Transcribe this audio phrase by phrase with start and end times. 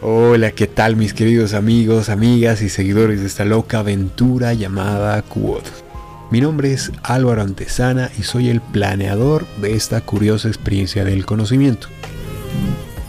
[0.00, 5.64] Hola, ¿qué tal mis queridos amigos, amigas y seguidores de esta loca aventura llamada Quod?
[6.30, 11.88] Mi nombre es Álvaro Antesana y soy el planeador de esta curiosa experiencia del conocimiento.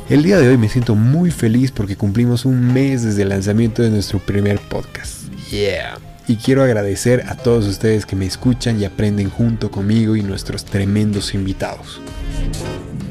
[0.09, 3.83] El día de hoy me siento muy feliz porque cumplimos un mes desde el lanzamiento
[3.83, 5.31] de nuestro primer podcast.
[5.51, 5.99] Yeah.
[6.27, 10.65] Y quiero agradecer a todos ustedes que me escuchan y aprenden junto conmigo y nuestros
[10.65, 12.01] tremendos invitados.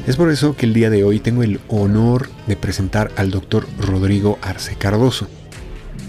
[0.08, 3.68] Es por eso que el día de hoy tengo el honor de presentar al doctor
[3.78, 5.28] Rodrigo Arce Cardoso,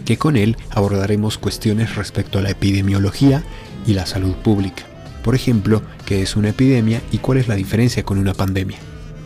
[0.06, 3.44] que con él abordaremos cuestiones respecto a la epidemiología
[3.86, 4.84] y la salud pública.
[5.22, 8.78] Por ejemplo, qué es una epidemia y cuál es la diferencia con una pandemia.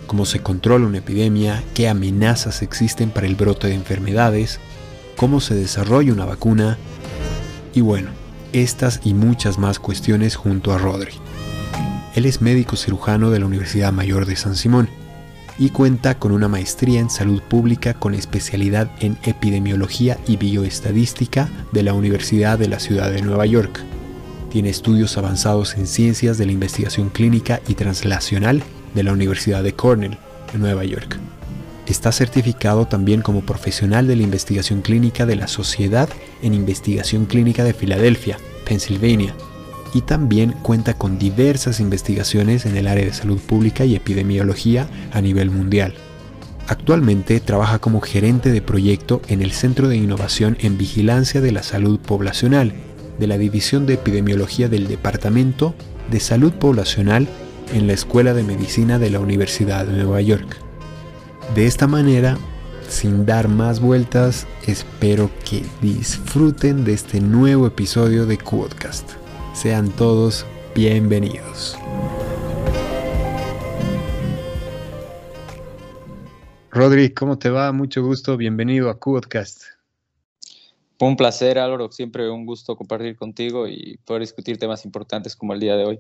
[0.08, 4.60] Cómo se controla una epidemia, qué amenazas existen para el brote de enfermedades,
[5.18, 6.80] cómo se desarrolla una vacuna
[7.76, 8.10] y bueno,
[8.54, 11.14] estas y muchas más cuestiones junto a Rodri.
[12.16, 14.90] Él es médico cirujano de la Universidad Mayor de San Simón
[15.58, 21.84] y cuenta con una maestría en salud pública con especialidad en epidemiología y bioestadística de
[21.84, 23.80] la Universidad de la Ciudad de Nueva York.
[24.52, 29.74] Tiene estudios avanzados en ciencias de la investigación clínica y translacional de la Universidad de
[29.74, 30.18] Cornell,
[30.54, 31.18] en Nueva York.
[31.88, 36.10] Está certificado también como profesional de la investigación clínica de la Sociedad
[36.42, 39.34] en Investigación Clínica de Filadelfia, Pensilvania,
[39.94, 45.22] y también cuenta con diversas investigaciones en el área de salud pública y epidemiología a
[45.22, 45.94] nivel mundial.
[46.68, 51.62] Actualmente trabaja como gerente de proyecto en el Centro de Innovación en Vigilancia de la
[51.62, 52.74] Salud Poblacional
[53.20, 55.76] de la División de Epidemiología del Departamento
[56.10, 57.28] de Salud Poblacional
[57.74, 60.58] en la Escuela de Medicina de la Universidad de Nueva York.
[61.54, 62.38] De esta manera,
[62.88, 69.23] sin dar más vueltas, espero que disfruten de este nuevo episodio de Quodcast.
[69.54, 71.78] Sean todos bienvenidos.
[76.72, 77.72] Rodri, ¿cómo te va?
[77.72, 79.62] Mucho gusto, bienvenido a Quodcast.
[81.00, 85.60] Un placer, Álvaro, siempre un gusto compartir contigo y poder discutir temas importantes como el
[85.60, 86.00] día de hoy.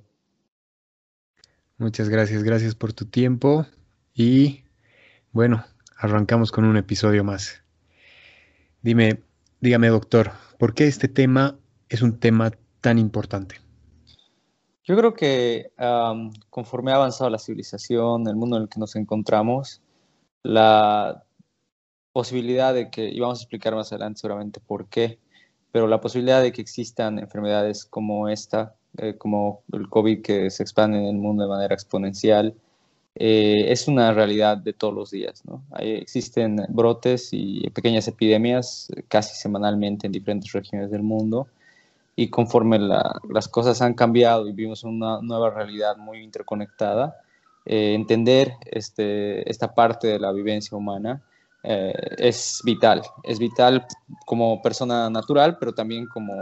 [1.77, 3.67] Muchas gracias, gracias por tu tiempo
[4.15, 4.63] y
[5.31, 5.63] bueno,
[5.95, 7.61] arrancamos con un episodio más.
[8.81, 9.21] Dime,
[9.61, 11.55] dígame doctor, ¿por qué este tema
[11.87, 12.51] es un tema
[12.83, 13.55] tan importante?
[14.83, 15.71] Yo creo que
[16.49, 19.81] conforme ha avanzado la civilización, el mundo en el que nos encontramos,
[20.43, 21.23] la
[22.11, 25.17] posibilidad de que, y vamos a explicar más adelante seguramente por qué,
[25.71, 30.61] pero la posibilidad de que existan enfermedades como esta, eh, como el COVID que se
[30.61, 32.53] expande en el mundo de manera exponencial,
[33.15, 35.45] eh, es una realidad de todos los días.
[35.45, 35.63] ¿no?
[35.79, 41.47] existen brotes y pequeñas epidemias casi semanalmente en diferentes regiones del mundo
[42.15, 47.17] y conforme las cosas han cambiado y vivimos una nueva realidad muy interconectada,
[47.65, 51.21] eh, entender este, esta parte de la vivencia humana
[51.63, 53.01] eh, es vital.
[53.23, 53.85] Es vital
[54.25, 56.35] como persona natural, pero también como,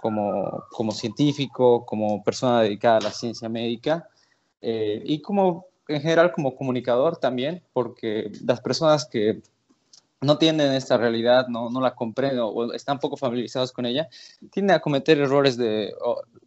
[0.00, 4.08] como, como científico, como persona dedicada a la ciencia médica
[4.62, 9.42] eh, y como en general como comunicador también, porque las personas que
[10.22, 14.08] no tienen esta realidad, no, no la comprenden o están poco familiarizados con ella,
[14.52, 15.94] tienden a cometer errores de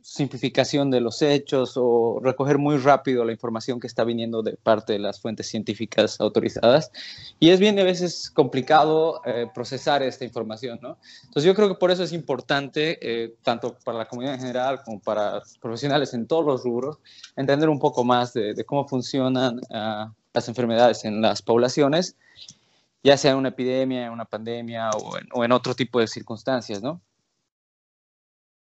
[0.02, 4.94] simplificación de los hechos o recoger muy rápido la información que está viniendo de parte
[4.94, 6.92] de las fuentes científicas autorizadas.
[7.40, 10.98] Y es bien a veces complicado eh, procesar esta información, ¿no?
[11.24, 14.84] Entonces yo creo que por eso es importante, eh, tanto para la comunidad en general
[14.84, 17.00] como para profesionales en todos los rubros,
[17.36, 22.18] entender un poco más de, cómo funcionan ah, las enfermedades en las poblaciones
[23.04, 27.02] ya sea en una epidemia, en una pandemia o en, otro tipo de circunstancias, ¿no?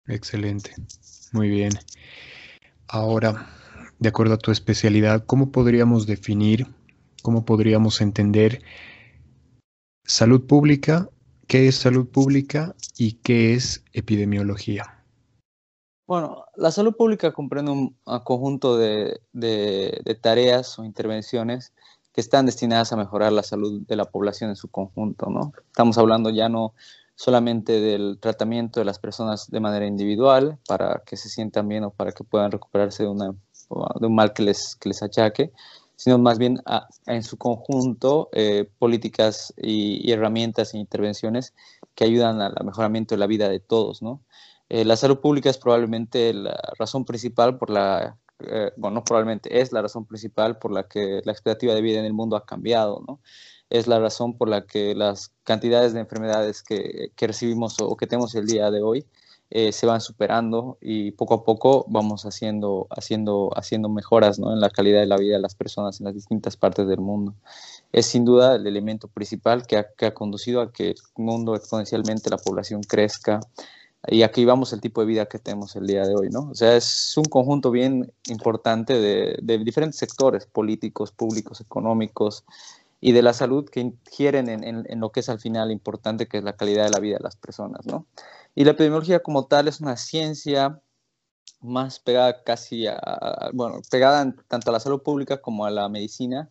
[0.07, 0.75] Excelente,
[1.33, 1.73] muy bien.
[2.89, 3.47] Ahora,
[3.99, 6.67] de acuerdo a tu especialidad, ¿cómo podríamos definir,
[7.23, 8.63] cómo podríamos entender
[10.05, 11.09] salud pública,
[11.47, 15.05] qué es salud pública y qué es epidemiología?
[16.07, 21.73] Bueno, la salud pública comprende un, conjunto de, de, tareas o intervenciones
[22.13, 25.53] que están destinadas a mejorar la salud de la población en su conjunto, ¿no?
[25.69, 26.75] Estamos hablando ya no
[27.15, 31.91] solamente del tratamiento de las personas de manera individual para que se sientan bien o
[31.91, 35.53] para que puedan recuperarse de, una, de un mal que les, que les achaque,
[35.97, 36.61] sino más bien
[37.07, 41.55] en su conjunto eh, políticas y, herramientas e intervenciones
[41.95, 44.21] que ayudan al mejoramiento de la vida de todos, ¿no?
[44.69, 48.17] Eh, la salud pública es probablemente la razón principal por la
[48.47, 52.05] eh, bueno, probablemente es la razón principal por la que la expectativa de vida en
[52.05, 53.21] el mundo ha cambiado, ¿no?
[53.71, 58.07] Es la razón por la que las cantidades de enfermedades que, que recibimos o que
[58.07, 59.07] tenemos el día de hoy
[59.55, 64.51] eh, se van superando y poco a poco vamos haciendo, haciendo, haciendo mejoras ¿no?
[64.51, 67.35] en la calidad de la vida de las personas en las distintas partes del mundo.
[67.93, 71.55] Es sin duda el elemento principal que ha, que ha conducido a que el mundo
[71.55, 73.41] exponencialmente, la población crezca,
[74.09, 76.51] y aquí vamos el tipo de vida que tenemos el día de hoy, ¿no?
[76.51, 82.45] O sea, es un conjunto bien importante de, de diferentes sectores, políticos, públicos, económicos,
[83.05, 86.39] y de la salud que ingieren en, en, lo que es al final importante, que
[86.39, 88.07] es la calidad de la vida de las personas, ¿no?
[88.55, 90.81] Y la epidemiología como tal es una ciencia
[91.61, 92.87] más pegada casi
[93.55, 96.49] bueno, pegada tanto a la salud pública como a la medicina,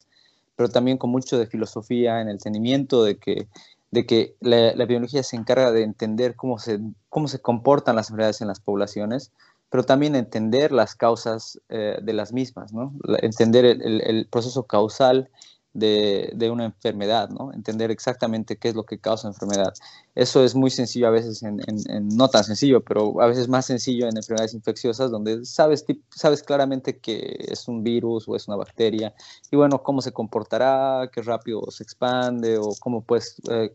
[0.58, 3.48] pero también con mucho de filosofía en el entendimiento de que,
[3.92, 6.80] de que la, epidemiología se encarga de entender cómo se,
[7.10, 9.32] cómo se comportan las enfermedades en las poblaciones,
[9.70, 12.94] pero también entender las causas eh, de las mismas, ¿no?
[13.22, 15.30] entender el, el, proceso causal
[15.74, 17.54] de, de, una enfermedad, ¿no?
[17.54, 19.74] Entender exactamente qué es lo que causa enfermedad.
[20.16, 23.66] Eso es muy sencillo a veces, en, en, no tan sencillo, pero a veces más
[23.66, 28.58] sencillo en enfermedades infecciosas, donde sabes, sabes claramente que es un virus o es una
[28.58, 29.14] bacteria,
[29.50, 33.74] y bueno, cómo se comportará, qué rápido se expande o cómo puedes eh,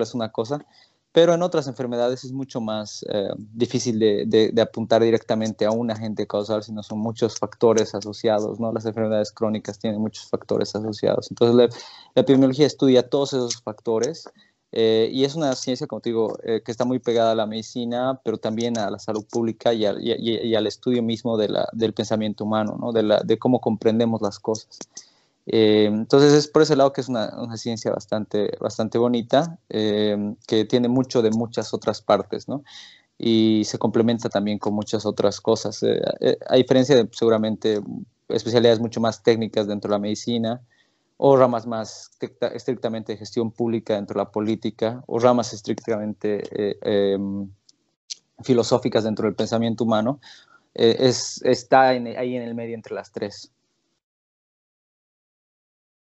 [0.00, 0.64] es una cosa,
[1.12, 6.26] pero en otras enfermedades es mucho más eh, difícil de, apuntar directamente a un agente
[6.26, 8.72] causal, sino son muchos factores asociados, ¿no?
[8.72, 11.30] Las enfermedades crónicas tienen muchos factores asociados.
[11.30, 14.28] Entonces, la, epidemiología estudia todos esos factores
[14.72, 17.46] eh, y es una ciencia, como te digo, eh, que está muy pegada a la
[17.46, 22.92] medicina, pero también a la salud pública y, al estudio mismo del pensamiento humano, ¿no?
[22.92, 24.78] de, de cómo comprendemos las cosas.
[25.52, 30.64] Eh, entonces es por ese lado que es una, ciencia bastante, bastante bonita, eh, que
[30.64, 32.62] tiene mucho de muchas otras partes, ¿no?
[33.18, 35.82] Y se complementa también con muchas otras cosas.
[35.82, 37.80] Eh, a diferencia de seguramente
[38.28, 40.62] especialidades mucho más técnicas dentro de la medicina,
[41.16, 42.12] o ramas más
[42.54, 46.42] estrictamente de gestión pública dentro de la política, o ramas estrictamente
[46.82, 47.50] em,
[48.44, 50.20] filosóficas dentro del pensamiento humano,
[50.72, 53.52] es, está ahí en el medio entre las tres.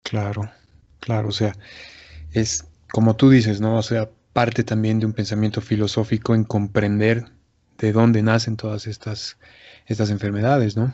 [0.09, 0.49] Claro,
[1.01, 1.53] claro, o sea,
[2.31, 3.77] es como tú dices, ¿no?
[3.77, 7.25] O sea, parte también de un pensamiento filosófico en comprender
[7.77, 9.37] de dónde nacen todas estas,
[9.85, 10.93] estas enfermedades, ¿no?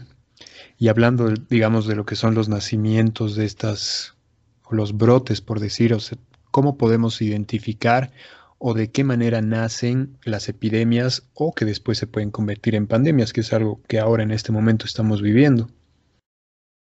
[0.79, 4.15] Y hablando, digamos, de lo que son los nacimientos de estas,
[4.63, 6.17] o los brotes, por decir, o sea,
[6.49, 8.11] ¿cómo podemos identificar
[8.57, 13.31] o de qué manera nacen las epidemias o que después se pueden convertir en pandemias,
[13.31, 15.69] que es algo que ahora en este momento estamos viviendo?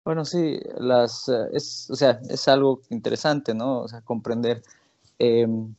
[0.04, 3.80] Bueno, sí, las, eh, es, o sea, es algo interesante, ¿no?
[3.82, 4.62] O sea, comprender
[5.18, 5.74] em,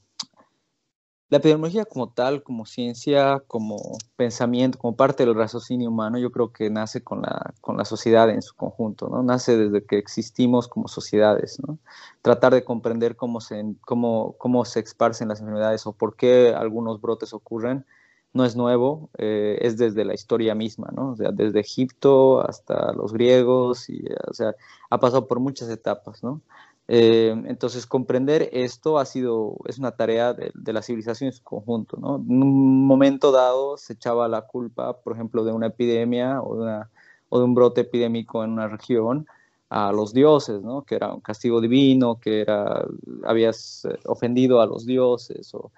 [1.30, 3.78] la epidemiología como tal, como ciencia, como
[4.18, 8.30] pensamiento, como parte del raciocinio humano, yo creo que nace con la, con la sociedad
[8.30, 9.24] en su conjunto, ¿no?
[9.24, 11.80] Nace desde que existimos como sociedades, ¿no?
[12.22, 17.02] Tratar de comprender cómo se, cómo, cómo se esparcen las enfermedades o por qué algunos
[17.02, 17.86] brotes ocurren
[18.34, 21.12] no es nuevo, eh, es desde la historia misma, ¿no?
[21.12, 24.56] O sea, desde Egipto hasta los griegos, y, o sea,
[24.90, 26.42] ha pasado por muchas etapas, ¿no?
[26.88, 31.98] Eh, entonces, comprender esto ha sido, es una tarea de, la civilización en su conjunto,
[31.98, 32.18] ¿no?
[32.18, 36.84] En un momento dado se echaba la culpa, por ejemplo, de una epidemia o de,
[37.30, 39.28] o de un brote epidémico en una región
[39.70, 40.84] a los dioses, ¿no?
[40.84, 42.86] Que era un castigo divino, que era,
[43.24, 45.72] habías eh, ofendido a los dioses o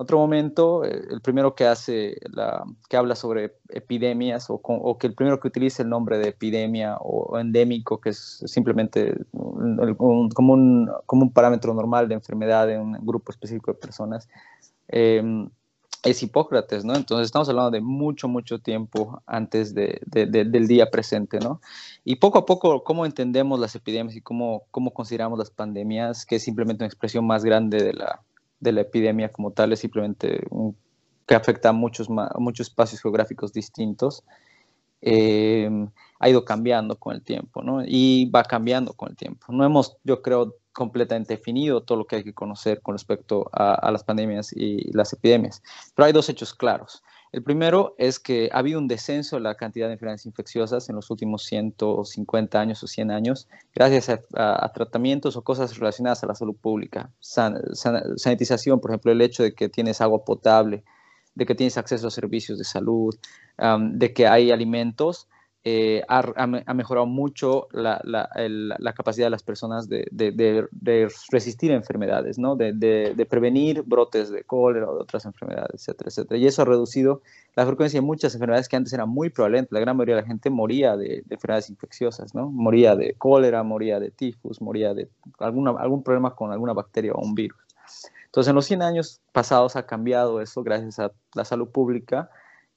[0.00, 5.14] otro momento, eh, el primero que hace, la, que habla sobre epidemias o, que el
[5.14, 11.22] primero que utilice el nombre de epidemia o, endémico, que es simplemente como, un, como
[11.24, 14.28] un parámetro normal de enfermedad de un grupo específico de personas,
[14.86, 15.50] em,
[16.04, 16.94] es Hipócrates, ¿no?
[16.94, 21.60] Entonces estamos hablando de mucho, mucho tiempo antes de, del día presente, ¿no?
[22.04, 26.36] Y poco a poco, cómo entendemos las epidemias y cómo, cómo consideramos las pandemias, que
[26.36, 28.22] es simplemente una expresión más grande de la,
[28.60, 30.40] de la epidemia como tal, es simplemente
[31.26, 34.24] que afecta a muchos, muchos espacios geográficos distintos,
[35.02, 35.70] eh,
[36.18, 37.82] ha ido cambiando con el tiempo, ¿no?
[37.84, 39.52] Y va cambiando con el tiempo.
[39.52, 43.90] No hemos, yo creo, completamente definido todo lo que hay que conocer con respecto a
[43.90, 45.60] las pandemias y las epidemias,
[45.94, 47.02] pero hay dos hechos claros.
[47.30, 50.96] El primero es que ha habido un descenso en la cantidad de enfermedades infecciosas en
[50.96, 56.34] los últimos 150 años o 100 años, gracias a, tratamientos o cosas relacionadas a la
[56.34, 57.10] salud pública.
[57.20, 60.84] sanitización, por ejemplo, el hecho de que tienes agua potable,
[61.34, 63.14] de que tienes acceso a servicios de salud,
[63.92, 65.28] de que hay alimentos
[65.70, 68.00] eh, ha, mejorado mucho la,
[68.96, 70.66] capacidad de las personas de,
[71.30, 72.56] resistir enfermedades, ¿no?
[72.56, 76.38] de, prevenir brotes de cólera o de otras enfermedades, etcétera, etcétera.
[76.38, 77.20] Y eso ha reducido
[77.54, 79.70] la frecuencia de muchas enfermedades que antes eran muy prevalentes.
[79.72, 82.48] La gran mayoría de la gente moría de, enfermedades infecciosas, ¿no?
[82.48, 87.20] moría de cólera, moría de tifus, moría de alguna, algún problema con alguna bacteria o
[87.20, 87.58] un virus.
[88.24, 92.30] Entonces, en los 100 años pasados ha cambiado eso gracias a la salud pública,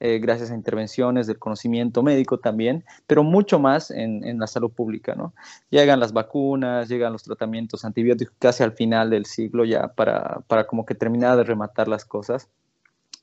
[0.03, 4.71] eh, gracias a intervenciones del conocimiento médico también, pero mucho más en, en, la salud
[4.71, 5.35] pública, ¿no?
[5.69, 10.65] Llegan las vacunas, llegan los tratamientos antibióticos casi al final del siglo ya para, para
[10.65, 12.49] como que terminar de rematar las cosas.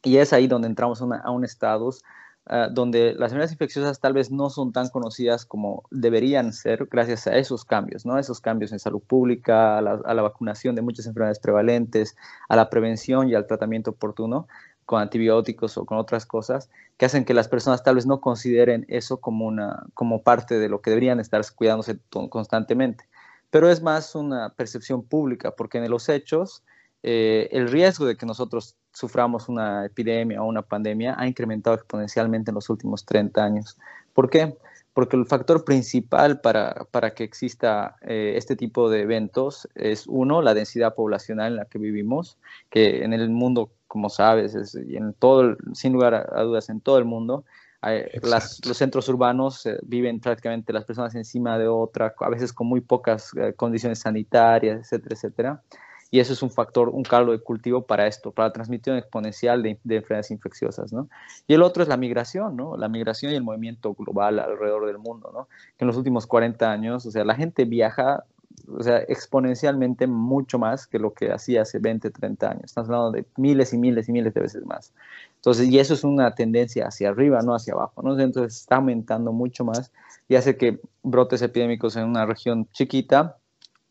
[0.04, 2.04] Y es ahí donde entramos a un estatus
[2.48, 7.26] uh, donde las enfermedades infecciosas tal vez no son tan conocidas como deberían ser gracias
[7.26, 8.20] a esos cambios, ¿no?
[8.20, 12.14] Esos cambios en salud pública, a la, a la vacunación de muchas enfermedades prevalentes,
[12.48, 14.46] a la prevención y al tratamiento oportuno
[14.88, 18.86] con antibióticos o con otras cosas que hacen que las personas tal vez no consideren
[18.88, 21.98] eso como, una, como parte de lo que deberían estar cuidándose
[22.30, 23.04] constantemente.
[23.50, 26.62] Pero es más una percepción pública, porque en los hechos
[27.02, 32.50] eh, el riesgo de que nosotros suframos una epidemia o una pandemia ha incrementado exponencialmente
[32.50, 33.76] en los últimos 30 años.
[34.14, 34.56] ¿Por qué?
[34.98, 40.42] Porque el factor principal para, para que exista eh, este tipo de eventos es, uno,
[40.42, 42.36] la densidad poblacional en la que vivimos,
[42.68, 46.80] que en el mundo como sabes, es, y en todo, sin lugar a, dudas, en
[46.80, 47.44] todo el mundo,
[48.22, 52.66] las, los centros urbanos eh, viven prácticamente las personas encima de otra, a veces con
[52.66, 55.62] muy pocas eh, condiciones sanitarias, etcétera, etcétera.
[56.10, 59.62] Y eso es un factor, un caldo de cultivo para esto, para la transmisión exponencial
[59.62, 61.08] de, de, enfermedades infecciosas, ¿no?
[61.46, 62.76] Y el otro es la migración, ¿no?
[62.76, 65.48] La migración y el movimiento global alrededor del mundo, ¿no?
[65.76, 68.24] Que en los últimos 40 años, o sea, la gente viaja
[68.66, 72.64] o sea, exponencialmente mucho más que lo que hacía hace 20, 30 años.
[72.66, 74.92] Estamos hablando de miles y miles y miles de veces más.
[75.36, 78.18] Entonces, y eso es una tendencia hacia arriba, no hacia abajo, ¿no?
[78.18, 79.92] Entonces, está aumentando mucho más
[80.28, 83.36] y hace que brotes epidémicos en una región chiquita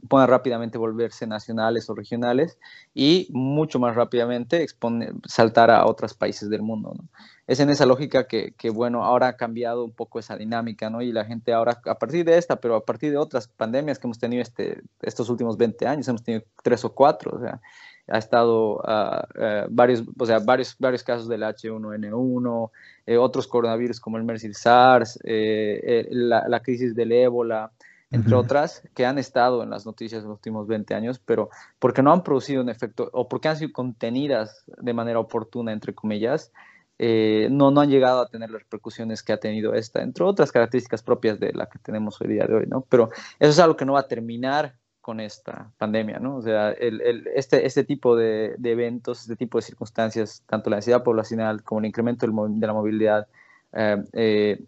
[0.07, 2.57] puedan rápidamente volverse nacionales o regionales
[2.93, 6.93] y mucho más rápidamente exponer, saltar a otros países del mundo.
[6.95, 7.07] ¿no?
[7.47, 11.01] Es en esa lógica que, que, bueno, ahora ha cambiado un poco esa dinámica, ¿no?
[11.01, 14.07] Y la gente ahora, a partir de esta, pero a partir de otras pandemias que
[14.07, 17.61] hemos tenido este, estos últimos 20 años, hemos tenido tres o cuatro, o sea,
[18.09, 22.71] ha estado uh, uh, varios, o sea, varios, varios casos del H1N1,
[23.05, 27.71] eh, otros coronavirus como el MERS y SARS, eh, eh, la, la crisis del ébola,
[28.09, 28.43] entre uh -huh.
[28.43, 31.49] otras, que han estado en las noticias en los últimos 20 años, pero
[31.79, 35.93] porque no han producido un efecto o porque han sido contenidas de manera oportuna, entre
[35.93, 36.51] comillas,
[36.99, 40.51] eh, no, no han llegado a tener las repercusiones que ha tenido esta, entre otras
[40.51, 42.81] características propias de la que tenemos hoy día de hoy, ¿no?
[42.89, 46.37] Pero eso es algo que no va a terminar con esta pandemia, ¿no?
[46.37, 50.69] O sea, el, el, este, este tipo de, de, eventos, este tipo de circunstancias, tanto
[50.69, 53.27] la densidad poblacional como el incremento del, de la movilidad
[53.73, 54.59] eh, eh,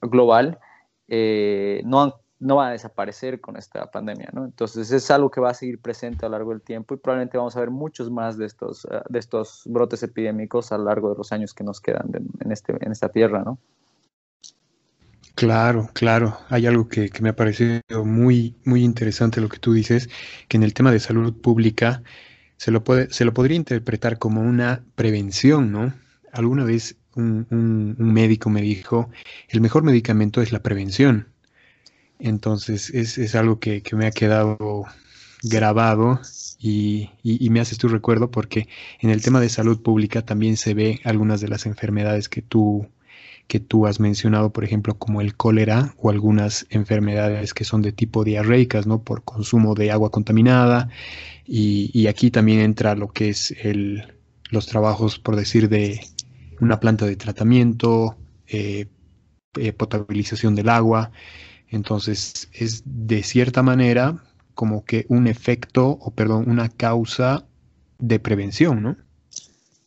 [0.00, 0.58] global,
[1.06, 4.44] eh, no han no va a desaparecer con esta pandemia, ¿no?
[4.44, 7.36] Entonces es algo que va a seguir presente a lo largo del tiempo y probablemente
[7.36, 11.10] vamos a ver muchos más de estos, uh, de estos brotes epidémicos a lo largo
[11.10, 13.58] de los años que nos quedan en, este, en esta tierra, ¿no?
[15.34, 16.36] Claro, claro.
[16.48, 20.08] Hay algo que, que, me ha parecido muy, muy interesante lo que tú dices,
[20.48, 22.02] que en el tema de salud pública
[22.56, 25.94] se lo, puede, se lo podría interpretar como una prevención, ¿no?
[26.32, 29.10] Alguna vez un, un médico me dijo,
[29.48, 31.28] el mejor medicamento es la prevención.
[32.18, 34.84] Entonces es, es algo que, que, me ha quedado
[35.42, 36.20] grabado
[36.58, 38.68] y, y, me haces tu recuerdo porque
[39.00, 42.88] en el tema de salud pública también se ve algunas de las enfermedades que tú,
[43.46, 47.92] que tú has mencionado, por ejemplo, como el cólera o algunas enfermedades que son de
[47.92, 49.02] tipo diarreicas, ¿no?
[49.02, 50.88] Por consumo de agua contaminada.
[51.46, 54.02] Y, y aquí también entra lo que es el,
[54.50, 56.00] los trabajos, por decir, de
[56.60, 58.86] una planta de tratamiento, eh,
[59.56, 61.10] eh, potabilización del agua.
[61.70, 64.16] Entonces es de cierta manera
[64.54, 67.44] como que un efecto, o perdón, una causa
[67.98, 68.96] de prevención, ¿no?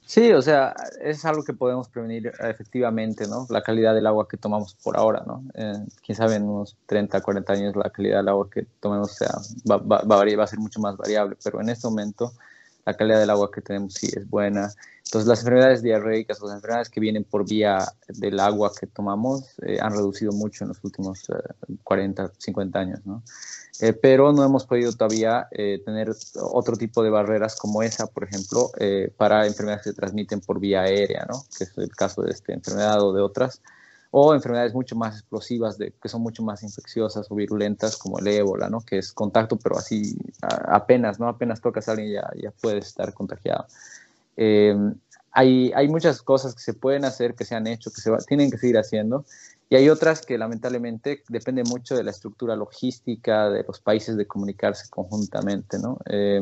[0.05, 3.47] Sí, o sea, es algo que podemos prevenir efectivamente, ¿no?
[3.49, 5.41] La calidad del agua que tomamos por ahora, ¿no?
[5.53, 9.31] Eh, quién sabe, en unos 30, 40 años la calidad del agua que tomemos sea,
[9.69, 12.33] va, va, va, va a ser mucho más variable, pero en este momento
[12.85, 14.71] la calidad del agua que tenemos sí es buena.
[15.05, 19.77] Entonces, las enfermedades diarreicas las enfermedades que vienen por vía del agua que tomamos eh,
[19.81, 21.33] han reducido mucho en los últimos eh,
[21.83, 23.23] 40, 50 años, ¿no?
[23.81, 28.23] Eh, pero no hemos podido todavía eh, tener otro tipo de barreras como esa, por
[28.23, 31.43] ejemplo, eh, para enfermedades que se transmiten por vía aérea, ¿no?
[31.57, 33.61] Que es el caso de esta enfermedad o de otras
[34.11, 38.27] o enfermedades mucho más explosivas, de, que son mucho más infecciosas o virulentas, como el
[38.27, 38.81] ébola, ¿no?
[38.81, 41.27] que es contacto, pero así a, apenas, ¿no?
[41.27, 43.65] apenas tocas a alguien ya, ya puedes estar contagiado.
[44.35, 44.75] Eh,
[45.31, 48.17] hay, hay muchas cosas que se pueden hacer, que se han hecho, que se va,
[48.17, 49.23] tienen que seguir haciendo,
[49.69, 54.27] y hay otras que lamentablemente depende mucho de la estructura logística de los países de
[54.27, 55.79] comunicarse conjuntamente.
[55.79, 55.97] ¿no?
[56.07, 56.41] Eh,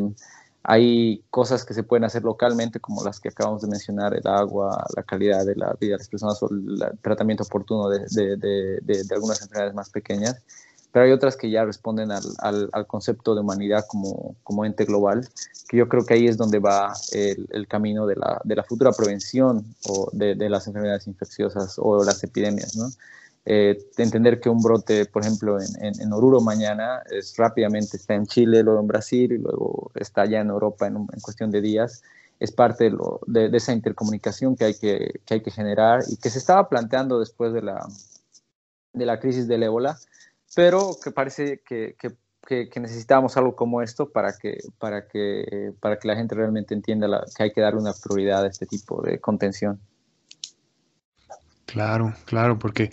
[0.71, 4.85] hay cosas que se pueden hacer localmente, como las que acabamos de mencionar, el agua,
[4.95, 9.03] la calidad de la vida de las personas o el tratamiento oportuno de, de, de,
[9.03, 10.35] de algunas enfermedades más pequeñas.
[10.91, 15.27] pero hay otras que ya responden al, al, concepto de humanidad como, como, ente global,
[15.67, 18.63] que yo creo que ahí es donde va el, el camino de la, de la,
[18.63, 22.89] futura prevención o de, de, las enfermedades infecciosas o las epidemias, ¿no?
[23.46, 28.27] Eh, entender que un brote, por ejemplo, en, en, Oruro mañana, es rápidamente está en
[28.27, 32.03] Chile, luego en Brasil y luego está ya en Europa en, en cuestión de días,
[32.39, 36.39] es parte de, lo, de, de, esa intercomunicación que hay que, generar y que se
[36.39, 39.98] estaba planteando después de la, crisis del ébola,
[40.55, 46.08] pero que parece que, que, necesitamos algo como esto para que, para que, para que
[46.08, 49.19] la gente realmente entienda la, que hay que darle una prioridad a este tipo de
[49.19, 49.79] contención.
[51.65, 52.91] Claro, claro, porque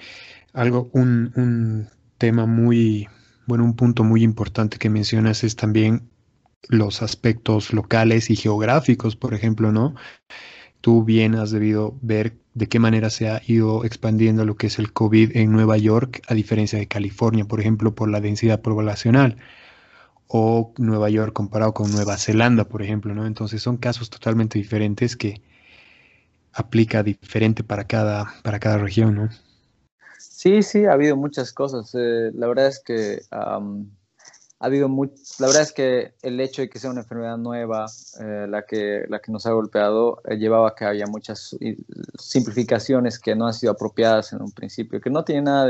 [0.56, 3.08] algo, un, un tema muy,
[3.46, 6.08] bueno, un punto muy importante que mencionas es también
[6.68, 9.94] los aspectos locales y geográficos, por ejemplo, ¿no?
[10.80, 14.78] Tú bien has debido ver de qué manera se ha ido expandiendo lo que es
[14.78, 19.36] el COVID en Nueva York, a diferencia de California, por ejemplo, por la densidad poblacional,
[20.26, 23.26] o Nueva York comparado con Nueva Zelanda, por ejemplo, ¿no?
[23.26, 25.42] Entonces son casos totalmente diferentes que
[26.54, 29.28] aplica diferente para cada, para cada región, ¿no?
[30.36, 31.94] Sí, sí, ha habido muchas cosas.
[31.94, 33.58] Eh, la verdad es que ha
[34.58, 37.86] habido muy, la verdad es que el hecho de que sea una enfermedad nueva,
[38.20, 41.56] eh, la, que, la que nos ha golpeado, eh, llevaba a que haya muchas
[42.18, 45.66] simplificaciones que no han sido apropiadas en un principio, que no tiene nada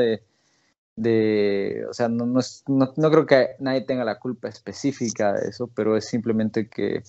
[0.96, 5.70] de, o sea, no, no, no, creo que nadie tenga la culpa específica de eso,
[5.76, 7.04] pero es simplemente que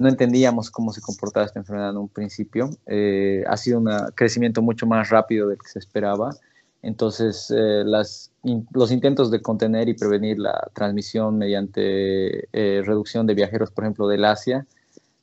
[0.00, 2.70] no entendíamos cómo se comportaba esta enfermedad en un principio.
[2.86, 6.34] Eh, ha sido un crecimiento mucho más rápido del que se esperaba
[6.82, 13.70] entonces, eh, los intentos de contener y prevenir la transmisión mediante eh, reducción de viajeros,
[13.70, 14.66] por ejemplo, del Asia,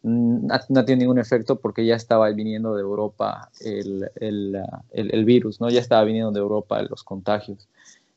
[0.04, 4.56] mm, no tiene ningún efecto porque ya estaba viniendo de Europa el, el,
[4.92, 5.70] el, el, virus, ¿no?
[5.70, 7.68] Ya estaba viniendo de Europa los contagios.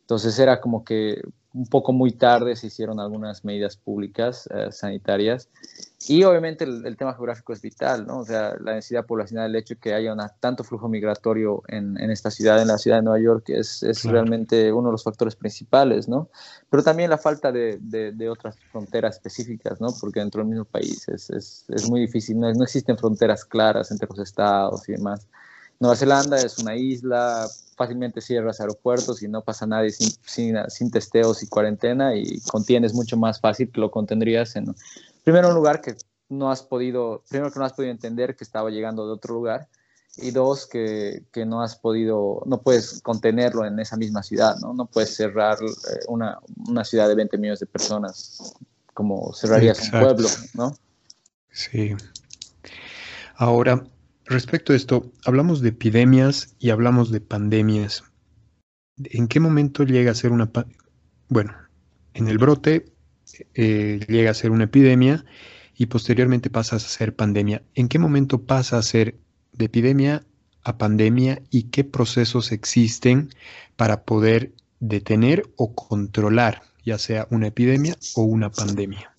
[0.03, 1.21] Entonces era como que
[1.55, 5.49] un poco muy tarde se hicieron algunas medidas públicas eh, sanitarias
[6.09, 8.21] y obviamente el, tema geográfico es vital, ¿no?
[8.21, 11.97] O sea, la densidad poblacional, el hecho de que haya una, tanto flujo migratorio en,
[12.01, 15.05] en, esta ciudad, en la ciudad de Nueva York, es, es realmente uno de los
[15.05, 16.29] factores principales, ¿no?
[16.71, 19.89] Pero también la falta de, de, de, otras fronteras específicas, ¿no?
[20.01, 23.93] Porque dentro del mismo país es, es, es muy difícil, no, no existen fronteras claras
[23.93, 25.29] entre los estados y demás.
[25.83, 30.93] Nueva Zelanda es una isla, fácilmente cierras aeropuertos y no pasa nadie sin, sin, sin,
[30.93, 34.77] testeos y cuarentena y contienes mucho más fácil que lo contendrías en,
[35.25, 35.97] primero, un lugar que
[36.29, 39.67] no has podido, primero que no has podido entender que estaba llegando de otro lugar
[40.19, 44.75] y dos, que, que no has podido, no puedes contenerlo en esa misma ciudad, ¿no?
[44.75, 48.55] No puedes cerrar eh, una, una ciudad de 20 millones de personas
[48.95, 49.97] como cerrarías Exacto.
[49.97, 50.77] un pueblo, ¿no?
[51.51, 51.97] Sí.
[53.35, 53.85] Ahora,
[54.33, 58.03] Respecto a esto, hablamos de epidemias y hablamos de pandemias.
[58.97, 60.51] ¿En qué momento llega a ser una...
[61.29, 61.55] Bueno,
[62.15, 62.87] en el brote
[63.53, 65.27] eh, llega a ser una epidemia
[65.77, 67.63] y posteriormente pasa a ser pandemia.
[67.75, 69.17] ¿En qué momento pasa a ser
[69.53, 70.25] de epidemia
[70.65, 73.29] a pandemia y qué procesos existen
[73.77, 79.12] para poder detener o controlar ya sea una epidemia o una pandemia?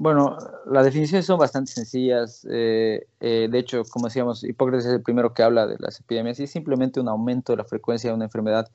[0.00, 2.46] Bueno, las definiciones son bastante sencillas.
[2.50, 6.40] Eh, eh, de hecho, como decíamos, Hipócrates es el primero que habla de las epidemias
[6.40, 8.70] y es simplemente un aumento de la frecuencia de una enfermedad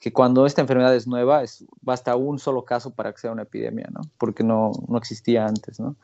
[0.00, 3.42] que cuando esta enfermedad es nueva, es, basta un solo caso para que sea una
[3.42, 4.00] epidemia, ¿no?
[4.16, 5.94] Porque no, no existía antes, ¿no?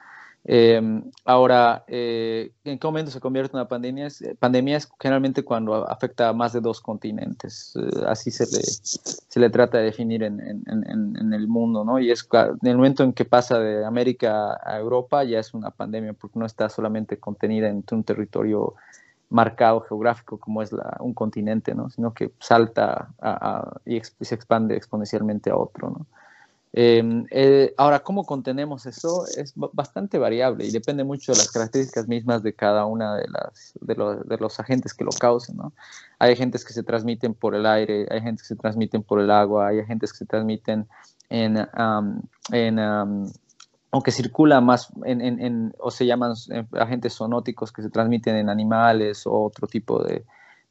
[0.50, 0.80] Eh,
[1.26, 4.06] ahora, eh, ¿en qué momento se convierte en una pandemia?
[4.06, 7.76] Es, eh, pandemia es generalmente cuando afecta a más de dos continentes.
[7.76, 11.98] Eh, así se le, se le trata de definir en, en, en, el mundo, ¿no?
[11.98, 15.70] Y es en el momento en que pasa de América a Europa ya es una
[15.70, 18.74] pandemia porque no está solamente contenida en un territorio
[19.28, 21.90] marcado geográfico como es la, un continente, ¿no?
[21.90, 23.10] Sino que salta
[23.84, 26.06] y se expande exponencialmente a otro, ¿no?
[26.72, 29.24] Eh, eh, ahora, ¿cómo contenemos eso?
[29.26, 33.72] Es bastante variable y depende mucho de las características mismas de cada una de, las,
[33.80, 35.56] de, los, agentes que lo causen.
[35.56, 35.72] ¿no?
[36.18, 39.30] Hay agentes que se transmiten por el aire, hay agentes que se transmiten por el
[39.30, 40.86] agua, hay agentes que se transmiten
[41.30, 41.66] en,
[42.52, 43.30] en um,
[43.90, 46.34] o que circula más en, o se llaman
[46.78, 50.24] agentes zoonóticos que se transmiten en animales o otro tipo de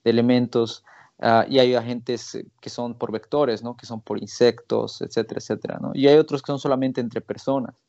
[0.04, 0.84] elementos.
[1.20, 3.76] Uh, y hay agentes que son por vectores, ¿no?
[3.76, 5.92] Que son por insectos, etcétera, etcétera, ¿no?
[5.96, 7.87] Y hay otros que son solamente entre personas.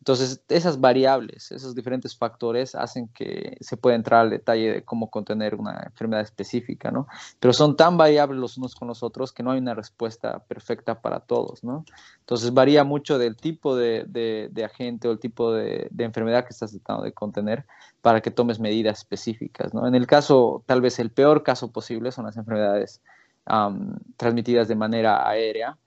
[0.00, 5.10] Entonces, esas variables, esos diferentes factores hacen que se pueda entrar al detalle de cómo
[5.10, 7.08] contener una enfermedad específica, ¿no?
[7.40, 11.00] Pero son tan variables los unos con los otros que no hay una respuesta perfecta
[11.00, 11.84] para todos, ¿no?
[12.20, 16.70] Entonces, varía mucho del tipo de, de, agente o el tipo de, enfermedad que estás
[16.70, 17.66] tratando de contener
[18.00, 19.86] para que tomes medidas específicas, ¿no?
[19.86, 23.02] En el caso, tal vez el peor caso posible son las enfermedades
[24.16, 25.78] transmitidas de manera aérea,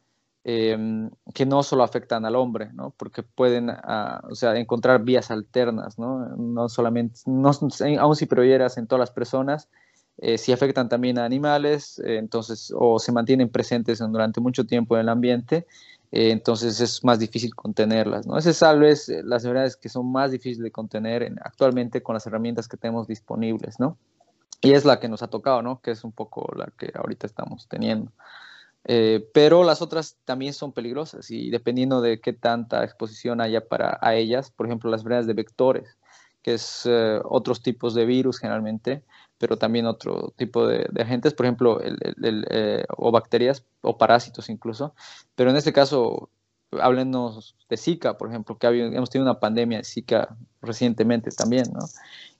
[0.44, 2.94] em, que no solo afectan al hombre, ¿no?
[2.98, 7.52] porque pueden ah, o sea, encontrar vías alternas, no, no solamente, no,
[8.00, 9.70] aún si prohibieras en todas las personas,
[10.18, 14.96] eh, si afectan también a animales, eh, entonces, o se mantienen presentes durante mucho tiempo
[14.96, 15.66] en el ambiente,
[16.12, 18.38] eh, entonces es más difícil contenerlas, ¿no?
[18.38, 22.68] Esas tal vez las enfermedades que son más difíciles de contener actualmente con las herramientas
[22.68, 23.98] que tenemos disponibles, ¿no?
[24.62, 25.82] Y es la que nos ha tocado, ¿no?
[25.82, 28.12] Que es un poco la que ahorita estamos teniendo.
[28.84, 34.16] Pero las otras también son peligrosas y dependiendo de qué tanta exposición haya para a
[34.16, 35.98] ellas, por ejemplo, las enfermedades de vectores,
[36.42, 36.90] que es
[37.24, 39.04] otros tipos de virus generalmente,
[39.42, 41.98] pero también otro tipo de, agentes, por ejemplo, el,
[42.52, 44.94] eh, o bacterias o parásitos incluso.
[45.34, 46.30] Pero en este caso,
[46.80, 51.86] háblenos de Zika, por ejemplo, que hemos tenido una pandemia de Zika recientemente también, ¿no?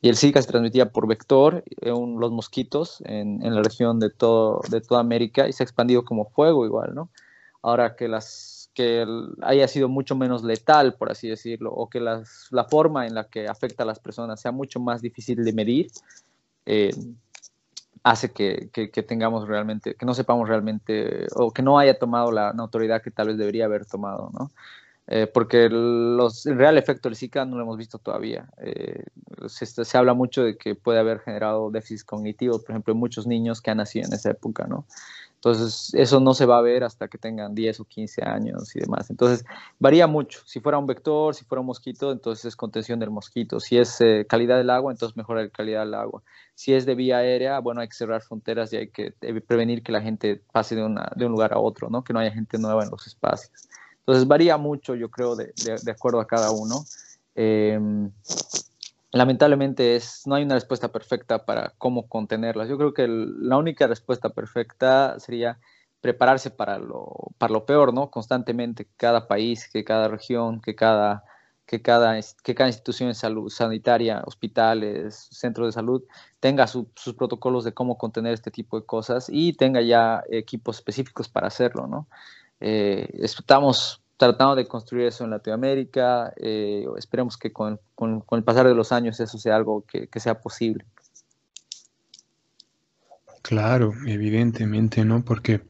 [0.02, 4.10] Y el Zika se transmitía por vector, eh, los mosquitos, en, en, la región de,
[4.10, 7.10] todo, de toda América y se ha expandido como fuego igual, ¿no?
[7.62, 9.06] Ahora que las que
[9.42, 13.26] haya sido mucho menos letal, por así decirlo, o que las, la forma en la
[13.26, 15.92] que afecta a las personas sea mucho más difícil de medir,
[16.66, 16.92] eh,
[18.04, 18.70] hace que,
[19.08, 23.28] tengamos realmente, que no sepamos realmente, o que no haya tomado la, autoridad que tal
[23.28, 24.52] vez debería haber tomado, ¿no?
[25.08, 28.48] Eh, porque los, el real efecto del Zika no lo hemos visto todavía.
[28.60, 29.04] Eh,
[29.48, 33.28] se, se, habla mucho de que puede haber generado déficits cognitivos, por ejemplo, en muchos
[33.28, 34.86] niños que han nacido en esa época, ¿no?
[35.44, 38.80] Entonces, eso no se va a ver hasta que tengan 10 o 15 años y
[38.80, 39.10] demás.
[39.10, 39.44] Entonces,
[39.80, 40.42] varía mucho.
[40.46, 43.60] Si fuera un vector, si fuera un mosquito, entonces es contención del mosquito.
[43.60, 46.22] Si es eh, calidad del agua, entonces mejora la calidad del agua.
[46.54, 49.16] Si es de vía aérea, bueno, hay que cerrar fronteras y hay que
[49.48, 52.04] prevenir que la gente pase de, una, de un lugar a otro, ¿no?
[52.04, 53.68] Que no haya gente nueva en los espacios.
[54.02, 56.86] Entonces, varía mucho, yo creo, de, de, acuerdo a cada uno.
[57.34, 57.80] Eh,
[59.12, 62.70] lamentablemente es, no hay una respuesta perfecta para cómo contenerlas.
[62.70, 65.60] Yo creo que la única respuesta perfecta sería
[66.02, 68.10] prepararse para lo, para lo peor, ¿no?
[68.10, 71.24] Constantemente, cada país, que cada región, que cada,
[71.66, 76.04] que cada, que cada institución de salud sanitaria, hospitales, centros de salud,
[76.40, 81.30] tenga sus protocolos de cómo contener este tipo de cosas y tenga ya equipos específicos
[81.30, 82.08] para hacerlo, ¿no?
[82.60, 86.34] Eh, estamos tratando de construir eso en Latinoamérica.
[86.38, 90.20] Eh, esperemos que con, con, el pasar de los años eso sea algo que, que,
[90.20, 90.86] sea posible.
[93.42, 95.24] Claro, evidentemente, ¿no?
[95.24, 95.62] Porque,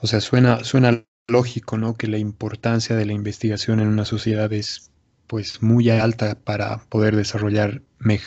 [0.00, 1.94] o sea, suena, suena lógico, ¿no?
[1.94, 4.90] Que la importancia de la investigación en una sociedad es
[5.26, 7.82] pues muy alta para poder desarrollar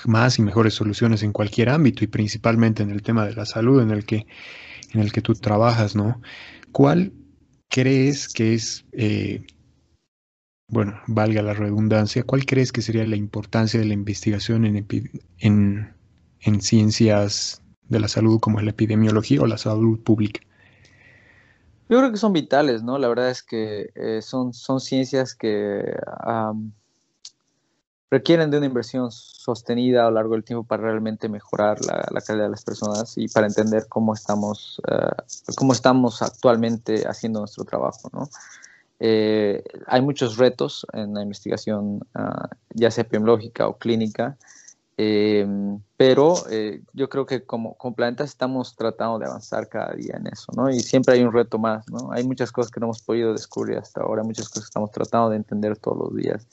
[0.06, 3.82] más y mejores soluciones en cualquier ámbito y principalmente en el tema de la salud
[3.82, 4.28] en el que
[4.92, 6.22] en el que tú trabajas, ¿no?
[6.72, 7.14] ¿Cuál
[7.70, 9.46] crees que es, eh,
[10.68, 14.86] bueno, valga la redundancia, cuál crees que sería la importancia de la investigación en,
[15.40, 15.94] en,
[16.42, 20.42] en ciencias de la salud como la epidemiología o la salud pública?
[21.90, 23.00] Yo creo que son vitales, ¿no?
[23.00, 25.84] La verdad es que eh, son, son ciencias que
[28.12, 32.46] requieren de una inversión sostenida a lo largo del tiempo para realmente mejorar la, calidad
[32.46, 38.10] de las personas y para entender cómo estamos, uh, cómo estamos actualmente haciendo nuestro trabajo.
[38.12, 38.30] ¿no?
[39.00, 44.38] Eh, hay muchos retos en la investigación, uh, ya sea epidemiológica o clínica,
[45.02, 45.48] eh,
[45.96, 46.36] pero
[46.94, 50.70] yo creo que como, como planetas estamos tratando de avanzar cada día en eso, ¿no?
[50.70, 52.12] Y siempre hay un reto más, ¿no?
[52.12, 55.30] Hay muchas cosas que no hemos podido descubrir hasta ahora, muchas cosas que estamos tratando
[55.30, 56.46] de entender todos los días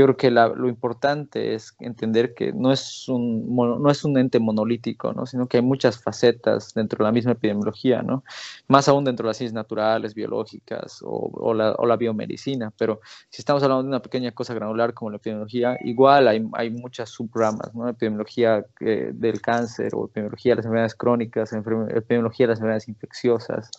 [0.00, 4.40] yo creo que lo importante es entender que no es, un, no es un ente
[4.40, 5.26] monolítico, ¿no?
[5.26, 8.24] sino que hay muchas facetas dentro de la misma epidemiología, ¿no?
[8.66, 12.72] más aún dentro de las ciencias naturales, biológicas o, la, o la, biomedicina.
[12.78, 16.70] Pero si estamos hablando de una pequeña cosa granular como la epidemiología, igual hay, hay
[16.70, 17.86] muchas subramas, ¿no?
[17.86, 23.70] epidemiología eh, del cáncer o epidemiología de las enfermedades crónicas, epidemiología de las enfermedades infecciosas,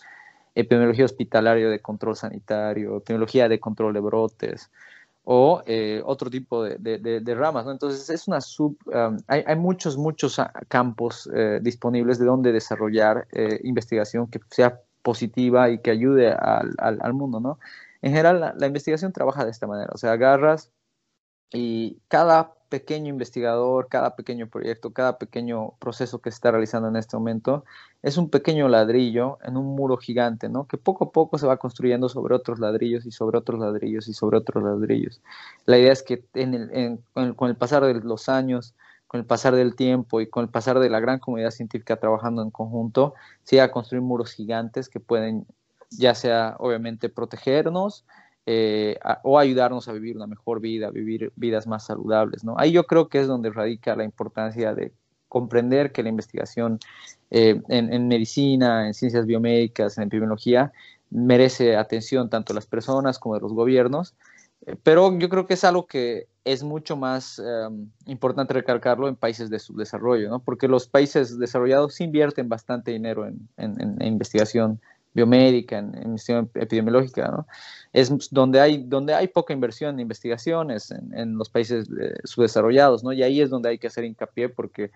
[0.54, 4.70] epidemiología hospitalaria de control sanitario, epidemiología de control de brotes
[5.24, 7.64] o eh, otro tipo de, de, ramas.
[7.64, 7.72] ¿no?
[7.72, 8.76] Entonces, es una sub,
[9.28, 14.80] hay, hay, muchos, muchos ah, campos eh, disponibles de donde desarrollar eh, investigación que sea
[15.02, 17.40] positiva y que ayude al, al, al mundo.
[17.40, 17.58] ¿no?
[18.00, 20.70] En general, la, la, investigación trabaja de esta manera, o sea, agarras
[21.52, 26.96] y cada pequeño investigador, cada pequeño proyecto, cada pequeño proceso que se está realizando en
[26.96, 27.64] este momento
[28.02, 30.66] es un pequeño ladrillo en un muro gigante, ¿no?
[30.66, 34.12] Que poco a poco se va construyendo sobre otros ladrillos y sobre otros ladrillos y
[34.12, 35.20] sobre otros ladrillos.
[35.66, 36.24] La idea es que
[37.36, 38.74] con el pasar de los años,
[39.06, 42.42] con el pasar del tiempo y con el pasar de la gran comunidad científica trabajando
[42.42, 45.46] en conjunto, se va a construir muros gigantes que pueden
[45.90, 48.04] ya sea obviamente protegernos,
[48.46, 52.42] eh, o ayudarnos a vivir una mejor vida, vivir vidas más saludables.
[52.42, 52.56] ¿no?
[52.58, 54.92] Ahí yo creo que es donde radica la importancia de
[55.32, 56.78] comprender que la investigación
[57.30, 60.74] eh, en, medicina, en ciencias biomédicas, en epidemiología,
[61.08, 64.14] merece atención tanto de las personas como de los gobiernos,
[64.66, 69.16] eh, pero yo creo que es algo que es mucho más em, importante recalcarlo en
[69.16, 70.40] países de subdesarrollo, ¿no?
[70.40, 74.82] porque los países desarrollados invierten bastante dinero en, en investigación
[75.14, 77.46] biomédica, en, investigación epidemiológica, ¿no?
[77.92, 81.86] Es donde hay, donde hay poca inversión en investigaciones en, los países
[82.24, 83.12] subdesarrollados, ¿no?
[83.12, 84.90] Y ahí es donde hay que hacer hincapié porque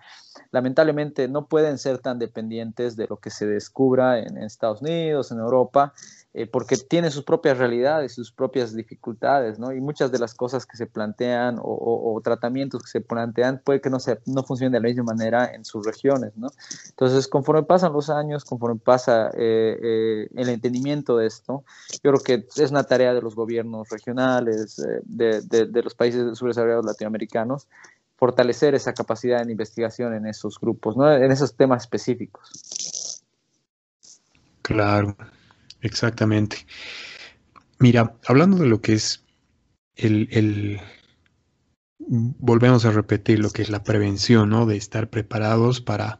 [0.51, 5.39] lamentablemente no pueden ser tan dependientes de lo que se descubra en Estados Unidos, en
[5.39, 5.93] Europa,
[6.37, 9.73] eh, porque tiene sus propias realidades, sus propias dificultades, ¿no?
[9.73, 13.89] Y muchas de las cosas que se plantean o, tratamientos que se plantean puede que
[13.89, 16.49] no, se, no funcionen de la misma manera en sus regiones, ¿no?
[16.89, 21.63] Entonces, conforme pasan los años, conforme pasa eh, eh, el entendimiento de esto,
[22.03, 26.85] yo creo que es una tarea de los gobiernos regionales, de, de, los países subdesarrollados
[26.85, 27.67] latinoamericanos,
[28.15, 31.11] fortalecer esa capacidad de investigación en esos grupos, ¿no?
[31.11, 33.23] en esos temas específicos.
[34.61, 35.15] Claro,
[35.81, 36.65] Exactamente.
[37.79, 39.23] Mira, hablando de lo que es
[39.95, 40.79] el,
[41.99, 44.65] volvemos a repetir lo que es la prevención, ¿no?
[44.65, 46.19] De estar preparados para,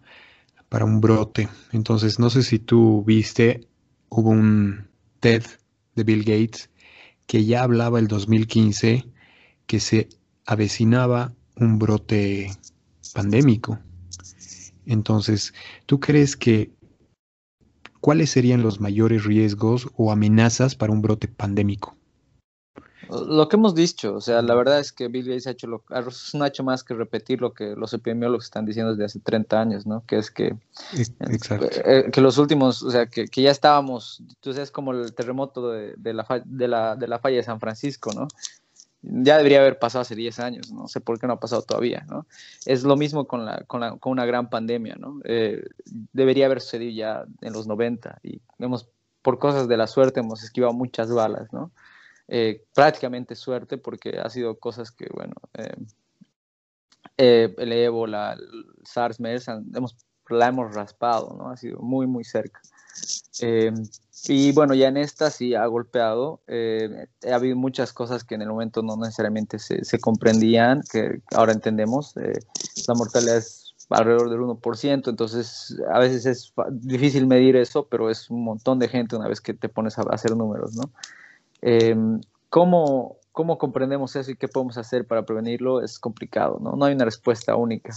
[0.69, 1.49] para un brote.
[1.71, 3.67] Entonces, no sé si tú viste,
[4.09, 4.87] hubo un
[5.19, 5.43] TED
[5.95, 6.69] de Bill Gates
[7.25, 9.05] que ya hablaba el 2015
[9.65, 10.09] que se
[10.45, 12.51] avecinaba un brote
[13.13, 13.79] pandémico.
[14.85, 15.53] Entonces,
[15.85, 16.71] ¿tú crees que
[18.07, 21.97] ¿cuáles serían los mayores riesgos o amenazas para un brote pandémico?
[23.09, 25.83] Lo que hemos dicho, o sea, la verdad es que Bill Gates ha hecho, lo,
[26.33, 29.59] no ha hecho más que repetir lo que los epidemiólogos están diciendo desde hace 30
[29.59, 30.05] años, ¿no?
[30.07, 30.55] Que es que,
[30.93, 31.67] Exacto.
[31.83, 35.69] Eh, que los últimos, o sea, que, que ya estábamos, tú sabes, como el terremoto
[35.69, 38.29] de, de, la, de, la, de la falla de San Francisco, ¿no?
[39.01, 42.05] Ya debería haber pasado hace 10 años, no sé por qué no ha pasado todavía,
[42.10, 42.25] ¿no?
[42.65, 45.19] Es lo mismo con, la, con, la, con una gran pandemia, ¿no?
[45.23, 45.63] Eh,
[46.13, 48.89] debería haber sucedido ya en los 90 y vemos,
[49.21, 51.71] por cosas de la suerte hemos esquivado muchas balas, ¿no?
[52.27, 55.33] Eh, prácticamente suerte porque ha sido cosas que, bueno,
[57.17, 59.95] eh, el ébola, el SARS, MERS, hemos,
[60.29, 61.49] la hemos raspado, ¿no?
[61.49, 62.60] Ha sido muy, muy cerca.
[64.29, 66.41] Y bueno, ya en esta sí ha golpeado.
[66.47, 71.21] Eh, ha habido muchas cosas que en el momento no necesariamente se, se comprendían, que
[71.33, 72.15] ahora entendemos.
[72.17, 72.33] Eh,
[72.87, 78.29] la mortalidad es alrededor del 1%, entonces a veces es difícil medir eso, pero es
[78.29, 80.91] un montón de gente una vez que te pones a hacer números, ¿no?
[81.61, 85.84] Em, ¿cómo, ¿Cómo comprendemos eso y qué podemos hacer para prevenirlo?
[85.84, 86.76] Es complicado, ¿no?
[86.76, 87.93] No hay una respuesta única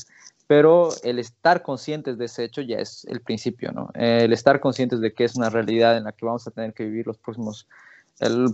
[0.51, 3.89] pero el estar conscientes de ese hecho ya es el principio, ¿no?
[3.95, 6.87] El estar conscientes de que es una realidad en la que vamos a tener que
[6.87, 7.69] vivir los próximos,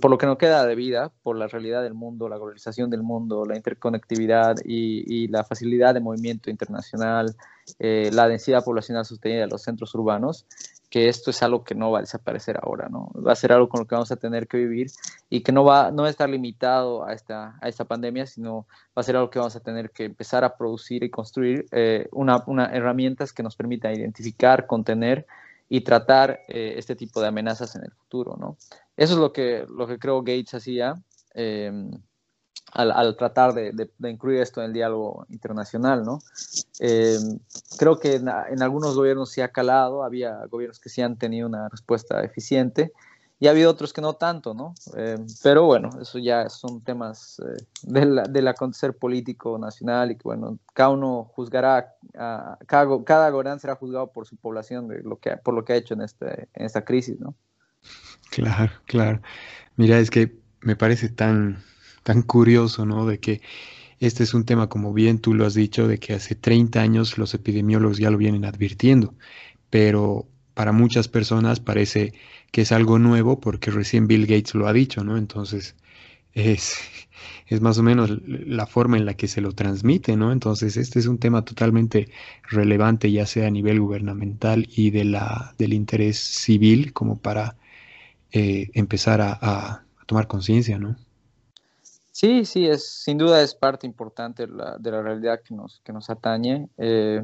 [0.02, 3.02] por lo que nos queda de vida, por la realidad del mundo, la globalización del
[3.02, 7.34] mundo, la interconectividad y, la facilidad de movimiento internacional,
[7.78, 10.44] eh, la densidad poblacional sostenida de los centros urbanos,
[10.90, 13.10] que esto es algo que no va a desaparecer ahora, ¿no?
[13.14, 14.90] Va a ser algo con lo que vamos a tener que vivir
[15.28, 18.66] y que no va, no va a estar limitado a esta, a esta pandemia, sino
[18.96, 22.08] va a ser algo que vamos a tener que empezar a producir y construir eh,
[22.12, 25.26] una, una, herramientas que nos permitan identificar, contener
[25.68, 28.56] y tratar eh, este tipo de amenazas en el futuro, ¿no?
[28.96, 30.94] Eso es lo que, lo que creo Gates hacía.
[31.34, 31.72] Eh,
[32.72, 36.18] al, tratar de, incluir esto en el diálogo internacional, ¿no?
[36.80, 37.18] Eh,
[37.78, 38.28] creo que en,
[38.62, 42.92] algunos gobiernos sí ha calado, había gobiernos que sí han tenido una respuesta eficiente
[43.38, 44.74] y ha habido otros que no tanto, ¿no?
[44.96, 50.58] Eh, pero bueno, eso ya son temas eh, del, acontecer político nacional y que, bueno,
[50.72, 51.94] cada uno juzgará,
[52.66, 55.94] cada, cada gobernante será juzgado por su población lo que, por lo que ha hecho
[55.94, 57.34] en, este, en esta crisis, ¿no?
[58.30, 59.20] Claro, claro.
[59.76, 61.62] Mira, es que me parece tan
[62.06, 63.04] tan curioso, ¿no?
[63.04, 63.40] De que
[63.98, 67.18] este es un tema, como bien tú lo has dicho, de que hace 30 años
[67.18, 69.14] los epidemiólogos ya lo vienen advirtiendo,
[69.70, 72.14] pero para muchas personas parece
[72.52, 75.16] que es algo nuevo porque recién Bill Gates lo ha dicho, ¿no?
[75.16, 75.76] Entonces
[76.34, 76.76] es,
[77.48, 80.32] es más o menos la forma en la que se lo transmite, ¿no?
[80.32, 82.08] Entonces este es un tema totalmente
[82.50, 87.56] relevante, ya sea a nivel gubernamental y de la, del interés civil, como para
[88.32, 90.96] eh, empezar a, a tomar conciencia, ¿no?
[92.18, 95.82] Sí, sí, es, sin duda es parte importante de la, de la realidad que nos,
[95.84, 96.66] que nos atañe.
[96.78, 97.22] Eh,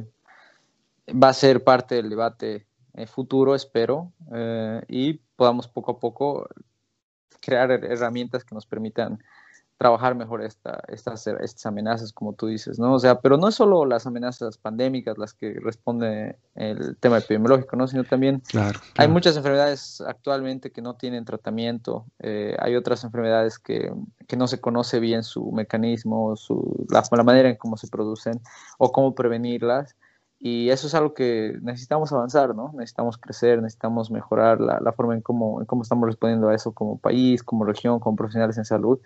[1.09, 6.47] va a ser parte del debate eh, futuro, espero, eh, y podamos poco a poco
[7.41, 9.17] crear herramientas que nos permitan
[9.83, 12.93] trabajar mejor esta, estas, estas amenazas, como tú dices, ¿no?
[12.93, 17.75] O sea, pero no es solo las amenazas pandémicas las que responde el tema epidemiológico,
[17.75, 17.85] ¿no?
[17.85, 18.41] Sino también
[18.97, 23.93] hay muchas enfermedades actualmente que no tienen tratamiento, eh, hay otras enfermedades que,
[24.25, 28.39] que, no se conoce bien su mecanismo, su, la, la manera en cómo se producen
[28.77, 29.97] o cómo prevenirlas
[30.39, 32.71] y eso es algo que necesitamos avanzar, ¿no?
[32.73, 36.71] Necesitamos crecer, necesitamos mejorar la, la forma en cómo, en cómo estamos respondiendo a eso
[36.71, 38.99] como país, como región, como profesionales en salud.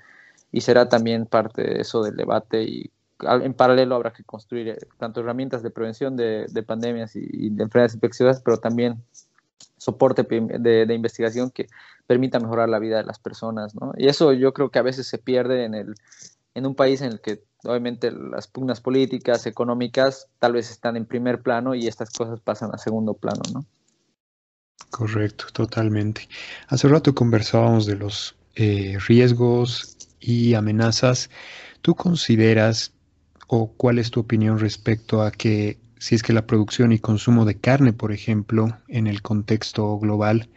[0.52, 4.78] Y será también parte de eso del debate y en paralelo habrá que construir eh,
[4.98, 9.04] tanto herramientas de prevención de, de pandemias y, de enfermedades infecciosas, pero también
[9.78, 11.68] soporte de, de, investigación que
[12.06, 13.94] permita mejorar la vida de las personas, ¿no?
[13.98, 15.96] Y eso yo creo que a veces se pierde en, el,
[16.56, 21.06] en un país en el que obviamente las pugnas políticas, económicas, tal vez están en
[21.06, 23.66] primer plano y estas cosas pasan a segundo plano, ¿no?
[24.90, 26.28] Correcto, totalmente.
[26.68, 31.30] Hace rato conversábamos de los eh, riesgos y amenazas.
[31.82, 32.94] ¿Tú consideras
[33.48, 37.46] o cuál es tu opinión respecto a que si es que la producción y consumo
[37.46, 40.50] de carne, por ejemplo, en el contexto global,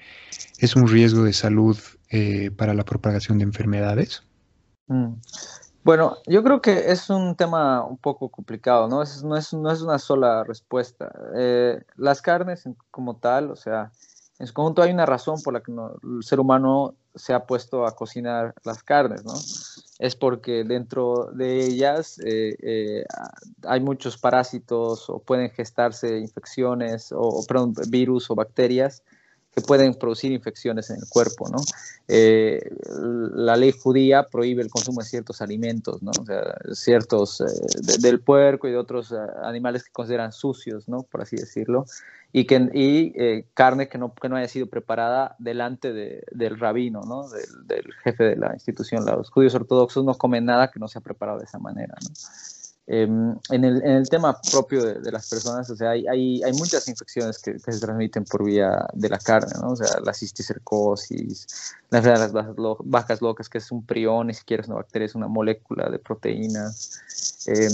[0.58, 1.78] es un riesgo de salud
[2.10, 4.22] eh, para la propagación de enfermedades?
[4.88, 5.14] Mm.
[5.82, 9.02] Bueno, yo creo que es un tema un poco complicado, ¿no?
[9.02, 11.10] Es, no, es, no es una sola respuesta.
[11.34, 13.90] Eh, las carnes como tal, o sea,
[14.38, 17.86] en su conjunto hay una razón por la que el ser humano se ha puesto
[17.86, 19.34] a cocinar las carnes, ¿no?
[19.98, 23.04] Es porque dentro de ellas eh, eh,
[23.66, 29.02] hay muchos parásitos o pueden gestarse infecciones o, perdón, virus o bacterias
[29.54, 31.58] que pueden producir infecciones en el cuerpo, ¿no?
[32.06, 32.60] Eh,
[33.34, 36.12] la ley judía prohíbe el consumo de ciertos alimentos, ¿no?
[36.20, 37.44] O sea, ciertos eh,
[37.98, 41.02] del puerco y de otros eh, animales que consideran sucios, ¿no?
[41.02, 41.84] Por así decirlo,
[42.32, 47.00] y, que, y carne que no, que no haya sido preparada delante de, del rabino,
[47.02, 47.28] ¿no?
[47.28, 49.04] Del, del, jefe de la institución.
[49.04, 52.10] Los judíos ortodoxos no comen nada que no sea preparado de esa manera, ¿no?
[52.86, 56.52] Em, en, el, en, el, tema propio de, las personas, o sea, hay, hay, hay
[56.54, 59.70] muchas infecciones que, se transmiten por vía de la carne, ¿no?
[59.70, 64.34] O sea, la cisticercosis, la enfermedad de las vacas, locas, que es un prión, ni
[64.34, 67.68] siquiera es una bacteria, es una molécula de proteínas, eh,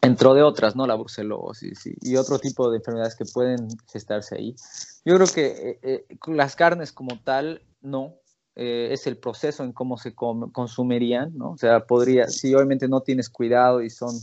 [0.00, 0.86] entre de otras, ¿no?
[0.86, 4.56] La brucelosis y, y, otro tipo de enfermedades que pueden gestarse ahí.
[5.04, 8.16] Yo creo que eh, eh, las carnes como tal, no,
[8.56, 11.52] eh, es el proceso en cómo se consumirían, ¿no?
[11.52, 14.14] O sea, podría, si obviamente no tienes cuidado y son,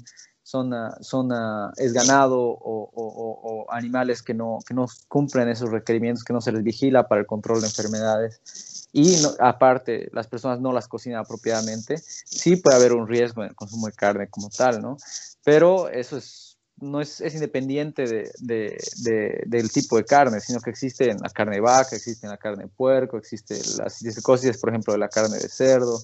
[0.43, 6.23] son, uh, son uh, es ganado o, animales que no, que no cumplen esos requerimientos,
[6.23, 10.71] que no se les vigila para el control de enfermedades y aparte las personas no
[10.71, 14.81] las cocinan apropiadamente, sí puede haber un riesgo en el consumo de carne como tal,
[14.81, 14.97] ¿no?
[15.43, 16.46] Pero eso es
[16.79, 21.55] no es, es independiente de, de, del tipo de carne, sino que existe la carne
[21.55, 25.37] de vaca, existe la carne de puerco, existe la psicosis, por ejemplo, de la carne
[25.37, 25.99] de cerdo,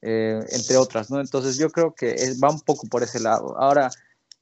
[0.00, 1.20] eh, entre otras, ¿no?
[1.20, 3.58] Entonces yo creo que va un poco por ese lado.
[3.58, 3.90] Ahora,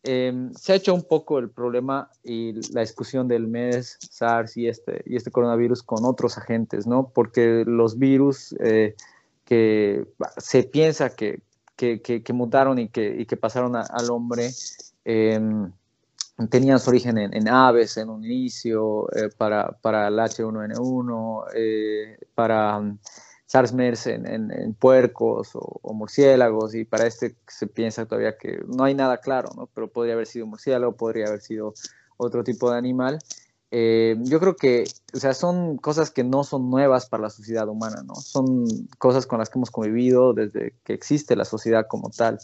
[0.02, 4.66] eh, se ha hecho un poco el problema y la discusión del MES, SARS y
[4.66, 7.10] este, y este coronavirus con otros agentes, ¿no?
[7.14, 8.94] Porque los virus eh,
[9.44, 10.06] que
[10.38, 11.40] se piensa que,
[11.76, 14.50] que, que, mutaron y que, y que pasaron al hombre,
[15.12, 15.72] Em,
[16.48, 22.78] tenían su origen en, aves en un inicio, eh, para, para, el H1N1, eh, para
[22.78, 22.96] um,
[23.46, 28.94] SARS-MERS en, en, puercos o, murciélagos, y para este se piensa todavía que no hay
[28.94, 29.68] nada claro, ¿no?
[29.74, 31.74] pero podría haber sido murciélago, podría haber sido
[32.16, 33.18] otro tipo de animal.
[33.72, 37.68] Eh, yo creo que, o sea, son cosas que no son nuevas para la sociedad
[37.68, 38.16] humana, ¿no?
[38.16, 38.64] Son
[38.98, 42.38] cosas con las que hemos convivido desde que existe la sociedad como tal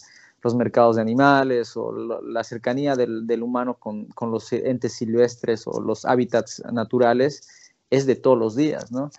[0.47, 5.67] los mercados de animales o la cercanía del, del humano con, con, los entes silvestres
[5.67, 7.49] o los hábitats naturales
[7.91, 9.11] es de todos los días, ¿no?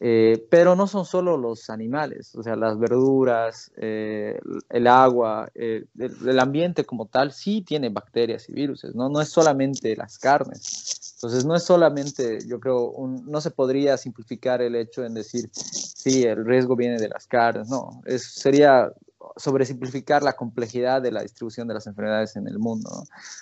[0.00, 5.84] Eh, pero no son solo los animales, o sea, las verduras, eh, el agua, eh,
[5.98, 9.08] el, el, ambiente como tal sí tiene bacterias y virus, ¿no?
[9.08, 11.14] No es solamente las carnes.
[11.14, 15.48] Entonces, no es solamente, yo creo, un, no se podría simplificar el hecho en decir,
[15.52, 18.92] sí, el riesgo viene de las carnes, no, es, sería
[19.36, 22.90] sobresimplificar la complejidad de la distribución de las enfermedades en el mundo.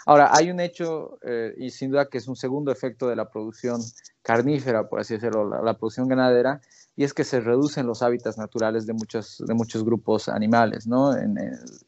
[0.07, 3.31] Ahora, hay un hecho, eh, y sin duda que es un segundo efecto de la
[3.31, 3.81] producción
[4.23, 6.61] carnífera, por así decirlo, la, producción ganadera,
[6.95, 10.87] y es que se reducen los hábitats naturales de muchos, de muchos grupos animales.
[10.87, 11.17] ¿no?
[11.17, 11.37] En,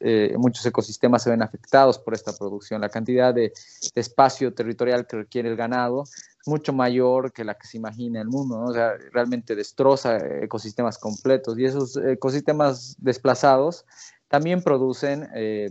[0.00, 2.80] eh, muchos ecosistemas se ven afectados por esta producción.
[2.80, 3.52] La cantidad de
[3.94, 6.04] espacio territorial que requiere el ganado
[6.46, 8.66] mucho mayor que la que se imagina el mundo, ¿no?
[8.66, 13.84] o sea, realmente destroza ecosistemas completos y esos ecosistemas desplazados
[14.28, 15.70] también producen eh,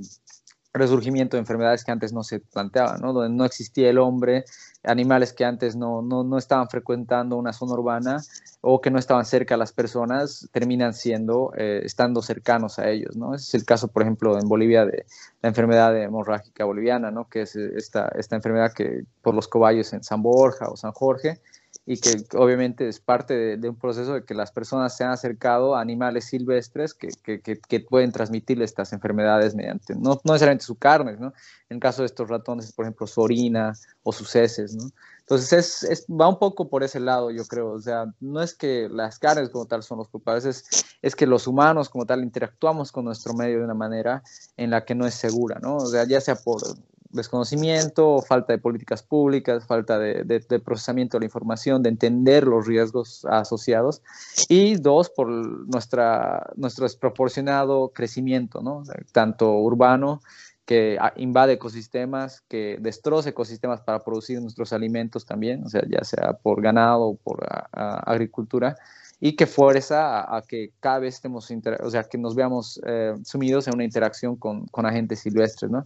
[0.73, 3.13] resurgimiento de enfermedades que antes no se planteaban, ¿no?
[3.13, 4.45] donde no existía el hombre,
[4.83, 8.17] animales que antes no, no, no estaban frecuentando una zona urbana
[8.61, 13.15] o que no estaban cerca a las personas terminan siendo, eh, estando cercanos a ellos,
[13.15, 13.35] ¿no?
[13.35, 15.05] Ese es el caso, por ejemplo, en Bolivia de
[15.41, 17.29] la enfermedad hemorrágica boliviana, ¿no?
[17.29, 21.39] Que es esta, esta enfermedad que por los cobayos en San Borja o San Jorge,
[21.85, 25.75] y que obviamente es parte de, un proceso de que las personas se han acercado
[25.75, 27.09] a animales silvestres que,
[27.41, 31.33] que, pueden transmitirle estas enfermedades mediante, no, no, necesariamente su carne, ¿no?
[31.69, 33.73] En el caso de estos ratones, por ejemplo, su orina
[34.03, 34.91] o sus heces, ¿no?
[35.19, 37.71] Entonces es, es, va un poco por ese lado, yo creo.
[37.71, 41.25] O sea, no es que las carnes como tal son los culpables, es, es que
[41.25, 44.21] los humanos como tal interactuamos con nuestro medio de una manera
[44.57, 45.77] en la que no es segura, ¿no?
[45.77, 46.61] O sea, ya sea por
[47.13, 53.25] desconocimiento, falta de políticas públicas, falta de, procesamiento de la información, de entender los riesgos
[53.25, 54.01] asociados,
[54.49, 58.83] y dos, por nuestro desproporcionado crecimiento, ¿no?
[59.11, 60.21] tanto urbano,
[60.65, 66.33] que invade ecosistemas, que destroza ecosistemas para producir nuestros alimentos también, o sea, ya sea
[66.41, 68.77] por ganado o por agricultura,
[69.25, 71.49] y que fuerza a, que cada vez estemos,
[71.81, 75.85] o sea, que nos veamos eh, sumidos en una interacción con, con agentes silvestres, ¿no?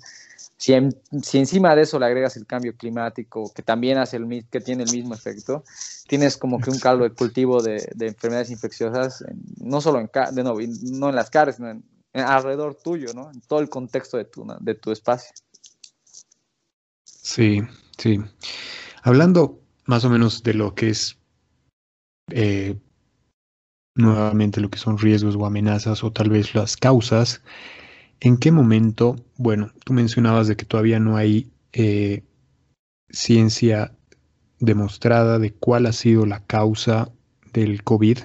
[0.57, 0.73] Si,
[1.21, 4.85] si, encima de eso le agregas el cambio climático, que también hace el, que tiene
[4.85, 5.63] el mismo efecto,
[6.07, 9.23] tienes como que un caldo de cultivo de, de enfermedades infecciosas,
[9.57, 11.79] no solo en, de no en las caras, sino
[12.13, 13.29] alrededor tuyo, ¿no?
[13.29, 15.29] En todo el contexto de tu, de tu espacio.
[17.03, 17.61] Sí,
[17.99, 18.19] sí.
[19.03, 21.19] Hablando más o menos de lo que es
[22.31, 22.75] eh,
[23.97, 27.41] nuevamente lo que son riesgos o amenazas o tal vez las causas,
[28.19, 32.23] ¿en qué momento, bueno, tú mencionabas de que todavía no hay eh,
[33.09, 33.93] ciencia
[34.59, 37.11] demostrada de cuál ha sido la causa
[37.53, 38.19] del COVID?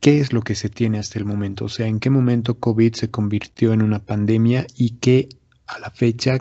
[0.00, 1.64] ¿Qué es lo que se tiene hasta el momento?
[1.64, 5.28] O sea, ¿en qué momento COVID se convirtió en una pandemia y qué
[5.66, 6.38] a la fecha,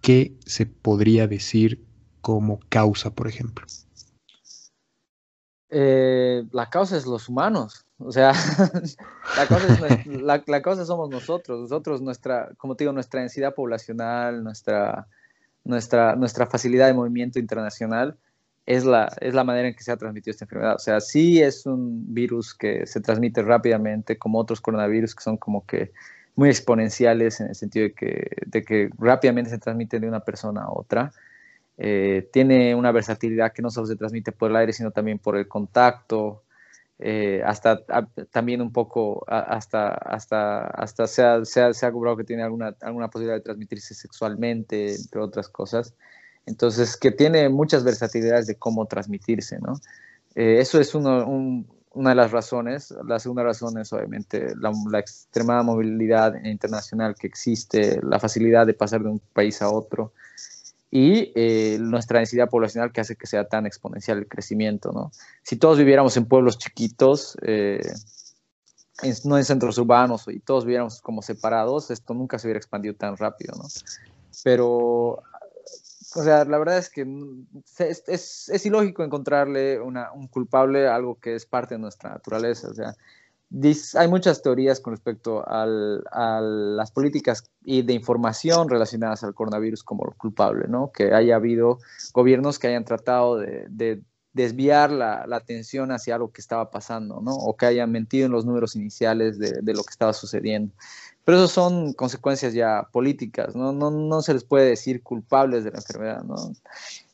[0.00, 1.84] qué se podría decir
[2.20, 3.66] como causa, por ejemplo?
[5.74, 7.86] Eh, la causa es los humanos.
[7.96, 8.32] O sea,
[10.06, 11.62] la, causa somos nosotros.
[11.62, 15.08] Nosotros, nuestra, como te digo, nuestra densidad poblacional, nuestra,
[15.64, 18.18] nuestra, nuestra facilidad de movimiento internacional
[18.66, 20.76] es la, es la manera en que se ha transmitido esta enfermedad.
[20.76, 25.38] O sea, sí es un virus que se transmite rápidamente, como otros coronavirus que son
[25.38, 25.92] como que
[26.34, 30.64] muy exponenciales en el sentido de que, de que rápidamente se transmiten de una persona
[30.64, 31.12] a otra.
[31.84, 35.36] Eh, tiene una versatilidad que no solo se transmite por el aire, sino también por
[35.36, 36.44] el contacto,
[37.00, 37.84] eh, hasta
[38.30, 42.44] también un poco, hasta, hasta, hasta se ha, se, ha, se ha cobrado que tiene
[42.44, 45.92] alguna, alguna posibilidad de transmitirse sexualmente, entre otras cosas.
[46.46, 49.80] Entonces, que tiene muchas versatilidades de cómo transmitirse, ¿no?
[50.36, 51.26] Eh, eso es uno,
[51.94, 52.94] una de las razones.
[53.08, 58.74] La segunda razón es obviamente la, la, extremada movilidad internacional que existe, la facilidad de
[58.74, 60.12] pasar de un país a otro
[60.94, 65.10] y eh, nuestra densidad poblacional que hace que sea tan exponencial el crecimiento, ¿no?
[65.42, 67.80] Si todos viviéramos en pueblos chiquitos, eh,
[69.24, 73.16] no en centros urbanos, y todos viviéramos como separados, esto nunca se hubiera expandido tan
[73.16, 73.64] rápido, ¿no?
[74.44, 74.68] Pero,
[75.16, 77.06] o sea, la verdad es que
[77.78, 82.10] es, es, es ilógico encontrarle una, un culpable a algo que es parte de nuestra
[82.10, 82.94] naturaleza, o sea,
[83.94, 90.04] hay muchas teorías con respecto a las políticas y de información relacionadas al coronavirus como
[90.16, 90.90] culpable, ¿no?
[90.92, 91.78] Que haya habido
[92.12, 97.32] gobiernos que hayan tratado de, desviar la, atención hacia lo que estaba pasando, ¿no?
[97.32, 100.74] O que hayan mentido en los números iniciales de lo que estaba sucediendo.
[101.24, 103.72] Pero eso son consecuencias ya políticas, ¿no?
[103.72, 106.34] No, no se les puede decir culpables de la enfermedad, ¿no?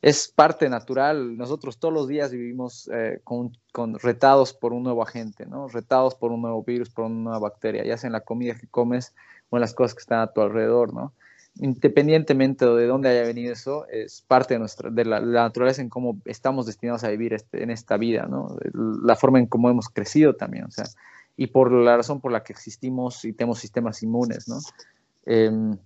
[0.01, 1.37] Es parte natural.
[1.37, 3.53] Nosotros todos los días vivimos eh, con,
[3.99, 5.69] retados por un nuevo agente, ¿no?
[5.69, 8.67] Retados por un nuevo virus, por una nueva bacteria, ya sea en la comida que
[8.67, 9.15] comes
[9.51, 11.13] o en las cosas que están a tu alrededor, ¿no?
[11.61, 16.19] Independientemente de dónde haya venido eso, es parte de, nuestra, de la, naturaleza en cómo
[16.25, 18.57] estamos destinados a vivir este, en esta vida, ¿no?
[18.73, 20.87] La forma en cómo hemos crecido también, o sea,
[21.39, 24.59] y por la razón por la que existimos y tenemos sistemas inmunes, ¿no?
[25.24, 25.78] Em,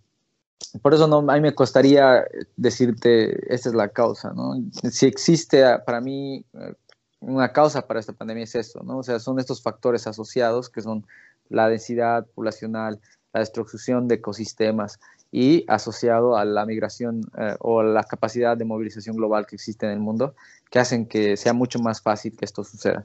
[0.80, 2.24] por eso no, a mí me costaría
[2.56, 4.54] decirte, esta es la causa, ¿no?
[4.90, 6.74] Si existe para mí eh,
[7.20, 8.98] una causa para esta pandemia es esto, ¿no?
[8.98, 11.04] O sea, son estos factores asociados que son
[11.50, 12.98] la densidad poblacional,
[13.34, 15.00] la destrucción de ecosistemas
[15.30, 19.92] y asociado a la migración eh, o la capacidad de movilización global que existe en
[19.92, 20.34] el mundo,
[20.70, 23.04] que hacen que sea mucho más fácil que esto suceda.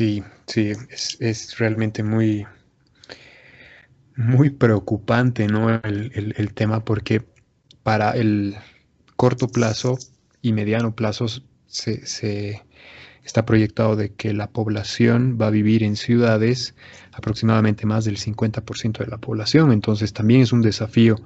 [0.00, 2.46] Sí, sí, es, realmente muy,
[4.16, 5.68] muy preocupante, ¿no?
[5.68, 7.22] El, tema, porque
[7.82, 8.56] para el
[9.16, 9.98] corto plazo
[10.40, 11.26] y mediano plazo
[11.66, 12.62] se,
[13.22, 16.74] está proyectado de que la población va a vivir en ciudades,
[17.12, 21.16] aproximadamente más del 50% de la población, entonces también es un desafío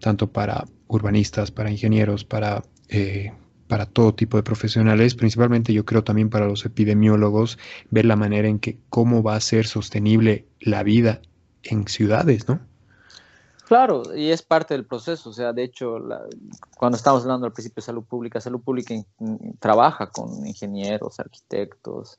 [0.00, 3.30] tanto para urbanistas, para ingenieros, para eh,
[3.68, 7.58] para todo tipo de profesionales, principalmente yo creo también para los epidemiólogos,
[7.90, 11.20] ver la manera en que cómo va a ser sostenible la vida
[11.62, 12.60] en ciudades, ¿no?
[13.68, 15.28] Claro, y es parte del proceso.
[15.28, 15.98] O sea, de hecho,
[16.78, 18.94] cuando estamos hablando al principio de salud pública, salud pública
[19.60, 22.18] trabaja con ingenieros, arquitectos,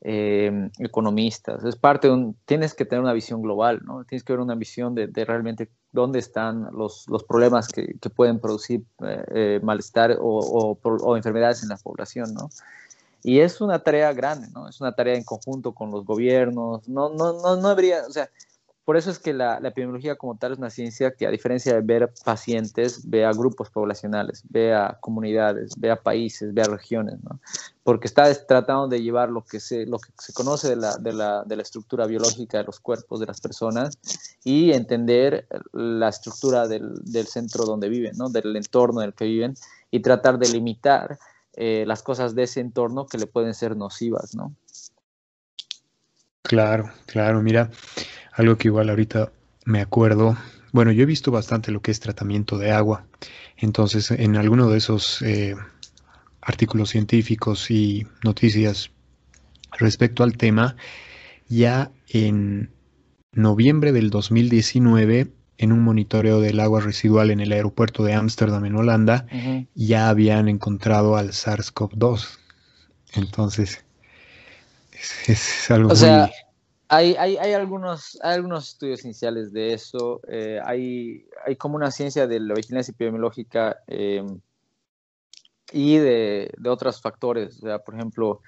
[0.00, 1.64] em, economistas.
[1.64, 4.04] Es parte de un, tienes que tener una visión global, ¿no?
[4.04, 8.40] Tienes que ver una visión de, realmente dónde están los, los problemas que, que, pueden
[8.40, 12.50] producir eh, eh, malestar o, o, o, enfermedades en la población, ¿no?
[13.22, 14.68] Y es una tarea grande, ¿no?
[14.68, 16.86] Es una tarea en conjunto con los gobiernos.
[16.88, 18.28] No, no, no, no habría, o sea,
[18.84, 21.80] por eso es que la, epidemiología como tal es una ciencia que a diferencia de
[21.80, 27.22] ver pacientes, ve a grupos poblacionales, ve a comunidades, ve a países, ve a regiones,
[27.22, 27.40] ¿no?
[27.82, 31.12] Porque está tratando de llevar lo que se, lo que se conoce de la, de,
[31.14, 33.98] la, de la estructura biológica de los cuerpos de las personas
[34.44, 38.28] y entender la estructura del, del centro donde viven, ¿no?
[38.28, 39.54] Del entorno en el que viven
[39.90, 41.18] y tratar de limitar
[41.56, 44.54] eh, las cosas de ese entorno que le pueden ser nocivas, ¿no?
[46.42, 47.70] Claro, claro, mira,
[48.34, 49.32] algo que igual ahorita
[49.64, 50.36] me acuerdo,
[50.72, 53.06] bueno, yo he visto bastante lo que es tratamiento de agua,
[53.56, 55.54] entonces en alguno de esos eh,
[56.40, 58.90] artículos científicos y noticias
[59.78, 60.76] respecto al tema,
[61.48, 62.70] ya en
[63.32, 65.28] noviembre del 2019
[65.58, 69.26] en un monitoreo del agua residual en el aeropuerto de Ámsterdam, en Holanda,
[69.74, 72.38] ya habían encontrado al SARS-CoV-2.
[73.14, 73.84] Entonces,
[75.26, 76.30] es, algo o Sea,
[76.94, 80.20] hay, hay, hay, algunos, algunos estudios iniciales de eso.
[80.28, 84.40] Eh, hay, hay como una ciencia de la vigilancia epidemiológica em,
[85.72, 87.58] y de, de, otros factores.
[87.58, 88.40] O sea, por ejemplo,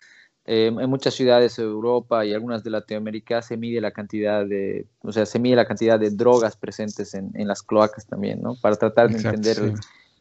[0.48, 4.86] eh, en muchas ciudades de Europa y algunas de Latinoamérica se mide la cantidad de,
[5.00, 8.54] o sea, se mide la cantidad de drogas presentes en, en las cloacas también, ¿no?
[8.54, 9.74] Para tratar de entender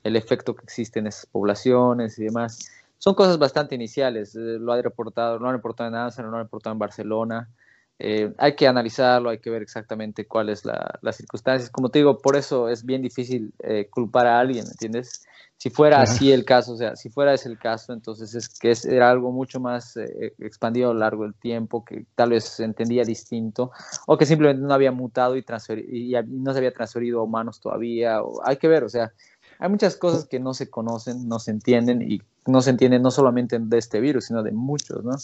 [0.03, 2.71] el, efecto que existe en esas poblaciones y demás.
[2.97, 4.35] Son cosas bastante iniciales.
[4.35, 7.49] Eh, lo, ha reportado, lo han reportado en Amsterdam, lo han reportado en Barcelona.
[7.97, 11.69] Eh, hay que analizarlo, hay que ver exactamente cuáles la, las circunstancias.
[11.69, 13.53] Como te digo, por eso es bien difícil
[13.89, 15.25] culpar a alguien, ¿entiendes?
[15.57, 18.73] Si fuera así el caso, o sea, si fuera ese el caso, entonces es que
[18.93, 22.65] era algo mucho más eh, expandido a lo largo del tiempo, que tal vez se
[22.65, 23.71] entendía distinto,
[24.05, 25.45] o que simplemente no había mutado y,
[25.91, 28.21] y no se había transferido a humanos todavía.
[28.21, 29.13] O, hay que ver, o sea,
[29.57, 33.11] hay muchas cosas que no se conocen, no se entienden y no se entienden no
[33.11, 35.15] solamente de este virus, sino de muchos, ¿no?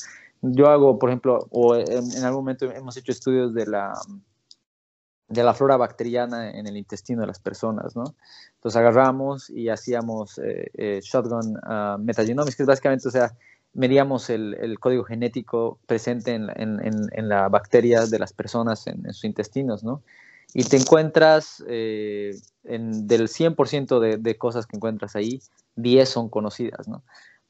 [0.41, 3.93] Yo hago, por ejemplo, o en algún momento hemos hecho estudios de la
[5.32, 8.15] de la flora bacteriana en el intestino de las personas, ¿no?
[8.55, 13.34] Entonces agarramos y hacíamos eh, eh, shotgun uh, metagenomics, que es básicamente, o sea,
[13.74, 16.80] medíamos el, el código genético presente en, en,
[17.11, 20.01] en, la bacteria de las personas en, sus intestinos, ¿no?
[20.54, 25.41] Y te encuentras, eh, del 100% de, de, cosas que encuentras ahí,
[25.76, 27.04] 10 son conocidas, ¿no?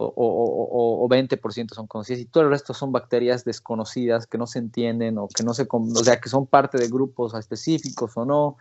[0.04, 4.60] o, o, 20% son conocidas y todo el resto son bacterias desconocidas que no se
[4.60, 8.58] entienden o que no se, o sea, que son parte de grupos específicos o no,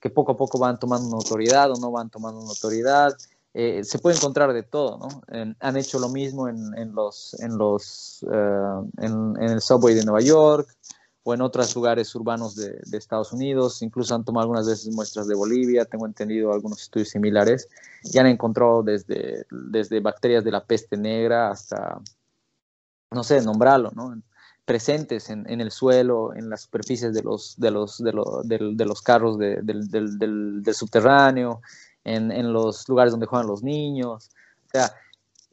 [0.00, 3.12] que poco a poco van tomando notoriedad o no van tomando notoriedad.
[3.54, 5.22] Eh, se puede encontrar de todo, ¿no?
[5.60, 10.20] han hecho lo mismo en, en los, en, los en, en, el subway de Nueva
[10.20, 10.68] York,
[11.24, 13.82] o en otros lugares urbanos de, Estados Unidos.
[13.82, 17.68] Incluso han tomado algunas veces muestras de Bolivia, tengo entendido algunos estudios similares,
[18.04, 21.98] y han encontrado desde, desde bacterias de la peste negra hasta,
[23.10, 24.22] no sé, nombrarlo, ¿no?
[24.66, 29.38] presentes en, el suelo, en las superficies de los, de los, de, de, los carros
[29.38, 31.60] del, del, subterráneo,
[32.02, 34.30] en, en, los lugares donde juegan los niños.
[34.66, 34.94] O sea,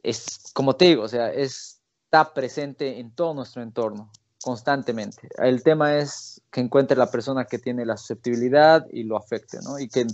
[0.02, 4.10] es como te digo, o sea, está presente en todo nuestro entorno
[4.42, 5.28] constantemente.
[5.38, 9.78] El tema es que encuentre la persona que tiene la susceptibilidad y lo afecte, ¿no?
[9.78, 10.06] Y que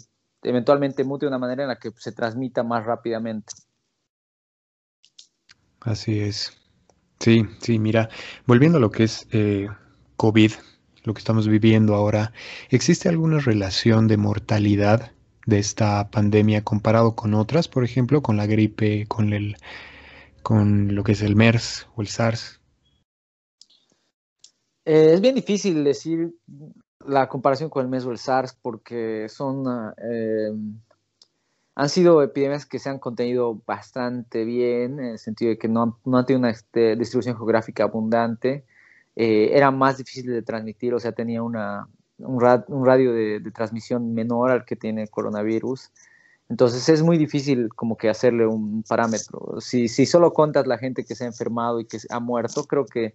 [0.42, 3.52] eventualmente mute de una manera en la que se transmita más rápidamente.
[5.80, 6.52] Así es.
[7.18, 8.08] Sí, sí, mira,
[8.46, 9.68] volviendo a lo que es eh,
[10.16, 10.52] COVID,
[11.02, 12.32] lo que estamos viviendo ahora,
[12.70, 15.12] ¿existe alguna relación de mortalidad
[15.46, 19.56] de esta pandemia comparado con otras, por ejemplo, con la gripe, con el
[20.42, 22.57] con lo que es el MERS o el SARS?
[24.88, 26.34] Eh, es bien difícil decir
[27.06, 30.50] la comparación con el mes o el SARS porque son, eh,
[31.74, 36.00] han sido epidemias que se han contenido bastante bien, en el sentido de que no,
[36.06, 38.64] no han tenido una este, distribución geográfica abundante,
[39.14, 41.86] eh, era más difícil de transmitir, o sea, tenía una,
[42.16, 45.90] un, radio de, transmisión menor al que tiene el coronavirus.
[46.48, 49.60] Entonces es muy difícil como que hacerle un parámetro.
[49.60, 52.86] Si, si solo contas la gente que se ha enfermado y que ha muerto, creo
[52.86, 53.12] que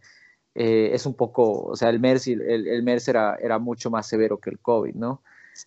[0.55, 4.37] eh, es un poco, o sea, el MERS, el, el era, era, mucho más severo
[4.37, 5.21] que el COVID, ¿no?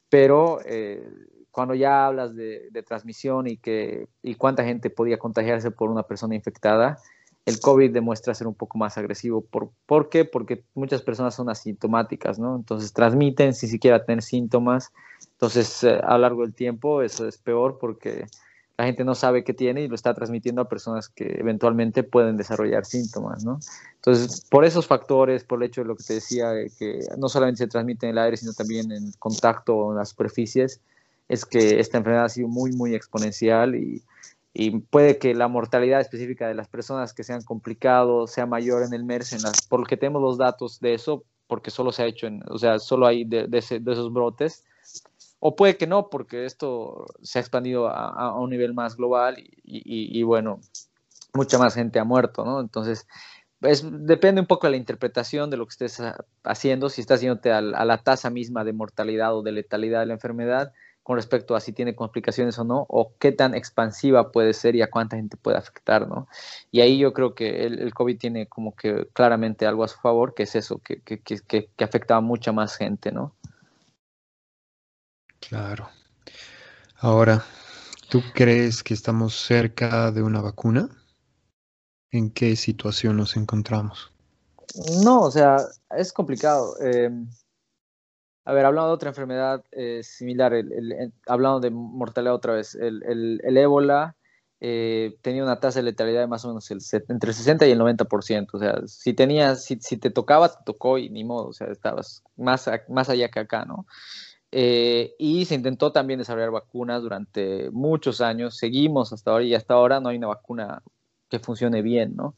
[0.08, 1.08] Pero eh,
[1.50, 6.34] cuando ya hablas de, transmisión y, que, y cuánta gente podía contagiarse por una persona
[6.34, 6.98] infectada,
[7.46, 9.40] el COVID demuestra ser un poco más agresivo.
[9.40, 10.24] ¿Por, ¿Por qué?
[10.24, 12.56] Porque muchas personas son asintomáticas, ¿no?
[12.56, 14.92] Entonces transmiten sin siquiera tener síntomas.
[15.32, 18.26] Entonces, eh, a lo largo del tiempo, eso es peor porque
[18.78, 22.36] la gente no sabe qué tiene y lo está transmitiendo a personas que eventualmente pueden
[22.36, 23.58] desarrollar síntomas, ¿no?
[23.94, 27.58] Entonces, por esos factores, por el hecho de lo que te decía, que no solamente
[27.58, 30.80] se transmite en el aire, sino también en contacto en las superficies,
[31.28, 34.02] es que esta enfermedad ha sido muy, muy exponencial y,
[34.88, 37.42] puede que la mortalidad específica de las personas que se han
[38.26, 41.92] sea mayor en el MERS, en las, porque tenemos los datos de eso, porque solo
[41.92, 44.64] se ha hecho, en, o sea, solo hay de esos brotes,
[45.38, 50.22] o puede que no, porque esto se ha expandido a, un nivel más global y,
[50.22, 50.60] bueno,
[51.34, 52.60] mucha más gente ha muerto, ¿no?
[52.60, 53.06] Entonces,
[53.60, 56.02] es, depende un poco de la interpretación de lo que estés
[56.44, 60.06] haciendo, si estás yéndote a, a la tasa misma de mortalidad o de letalidad de
[60.06, 60.72] la enfermedad,
[61.06, 64.82] con respecto a si tiene complicaciones o no, o qué tan expansiva puede ser y
[64.82, 66.26] a cuánta gente puede afectar, ¿no?
[66.72, 70.00] Y ahí yo creo que el, el COVID tiene como que claramente algo a su
[70.00, 73.35] favor, que es eso, que, que, que, que afecta a mucha más gente, ¿no?
[75.48, 75.88] Claro.
[76.98, 77.44] Ahora,
[78.08, 80.88] ¿tú crees que estamos cerca de una vacuna?
[82.10, 84.12] ¿En qué situación nos encontramos?
[85.02, 85.58] No, o sea,
[85.96, 86.74] es complicado.
[86.82, 87.10] Eh,
[88.44, 90.52] a ver, hablando de otra enfermedad eh, similar,
[91.26, 94.16] hablando de mortalidad otra vez, el, ébola
[94.60, 97.80] eh, tenía una tasa de letalidad de más o menos entre el 60 y el
[97.80, 98.48] 90%.
[98.52, 101.68] O sea, si, tenías, si, si, te tocaba, te tocó y ni modo, o sea,
[101.68, 103.86] estabas más, más allá que acá, ¿no?
[104.52, 109.74] Eh, y se intentó también desarrollar vacunas durante muchos años, seguimos hasta ahora y hasta
[109.74, 110.82] ahora no hay una vacuna
[111.28, 112.26] que funcione bien, ¿no?
[112.26, 112.34] O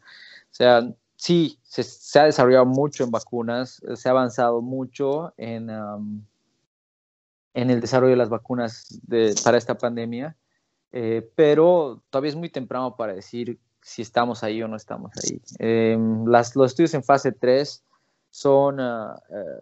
[0.50, 6.22] sea, sí, se, se, ha desarrollado mucho en vacunas, se ha avanzado mucho en, um,
[7.54, 10.36] en el desarrollo de las vacunas de, para esta pandemia,
[10.92, 15.40] eh, pero todavía es muy temprano para decir si estamos ahí o no estamos ahí.
[15.58, 17.84] Eh, las, los estudios en fase 3
[18.30, 19.14] son, uh,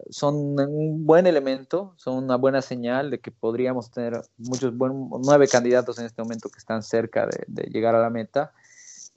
[0.09, 5.47] son un buen elemento, son una buena señal de que podríamos tener muchos, buen, nueve
[5.47, 8.53] candidatos en este momento que están cerca de, llegar a la meta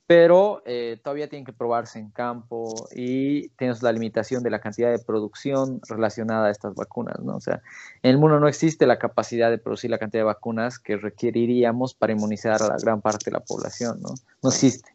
[0.07, 4.91] pero eh, todavía tienen que probarse en campo y tienes la limitación de la cantidad
[4.91, 7.37] de producción relacionada a estas vacunas, ¿no?
[7.37, 7.63] O sea,
[8.03, 11.95] en el mundo no existe la capacidad de producir la cantidad de vacunas que requeriríamos
[11.95, 14.09] para inmunizar a la gran parte de la población, ¿no?
[14.43, 14.91] No existe.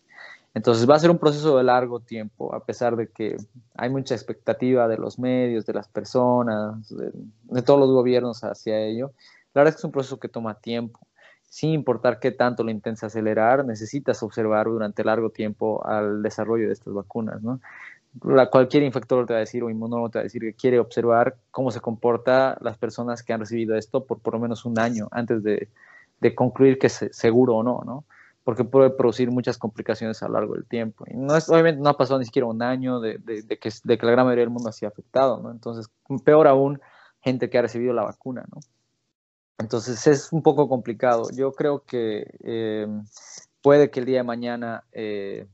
[0.55, 3.37] Entonces va a ser un proceso de largo tiempo, a pesar de que
[3.75, 7.11] hay mucha expectativa de los medios, de las personas, de,
[7.43, 9.11] de todos los gobiernos hacia ello.
[9.53, 10.99] La verdad es que es un proceso que toma tiempo
[11.55, 16.73] sin importar qué tanto lo intentes acelerar, necesitas observar durante largo tiempo al desarrollo de
[16.73, 17.61] estas vacunas, ¿no?
[18.23, 20.79] La, cualquier infector te va a decir o inmunólogo te va a decir que quiere
[20.79, 24.77] observar cómo se comporta las personas que han recibido esto por por lo menos un
[24.77, 25.69] año antes de,
[26.19, 28.03] de concluir que es seguro o no, ¿no?
[28.45, 31.03] Porque puede producir muchas complicaciones a lo largo del tiempo.
[31.09, 33.69] Y no es, obviamente no ha pasado ni siquiera un año de, de, de, que,
[33.83, 35.51] de que la gran mayoría del mundo ha sido afectado, ¿no?
[35.51, 35.89] Entonces,
[36.23, 36.79] peor aún,
[37.21, 38.61] gente que ha recibido la vacuna, ¿no?
[39.57, 41.27] Entonces es un poco complicado.
[41.33, 42.87] Yo creo que eh,
[43.61, 45.47] puede que el día de mañana, eh,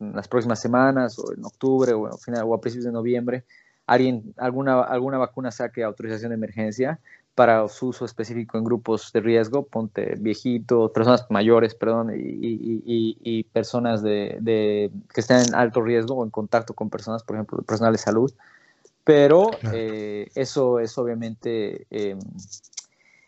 [0.00, 3.44] en las próximas semanas, o en octubre, o, final, o a principios de noviembre,
[3.86, 7.00] alguien, alguna, alguna vacuna saque autorización de emergencia
[7.38, 12.82] para su uso específico en grupos de riesgo, ponte viejitos, personas mayores, perdón, y, y,
[12.84, 17.22] y, y personas de, de, que estén en alto riesgo o en contacto con personas,
[17.22, 18.34] por ejemplo, personal de salud.
[19.04, 19.76] Pero claro.
[19.78, 22.18] eh, eso es obviamente em,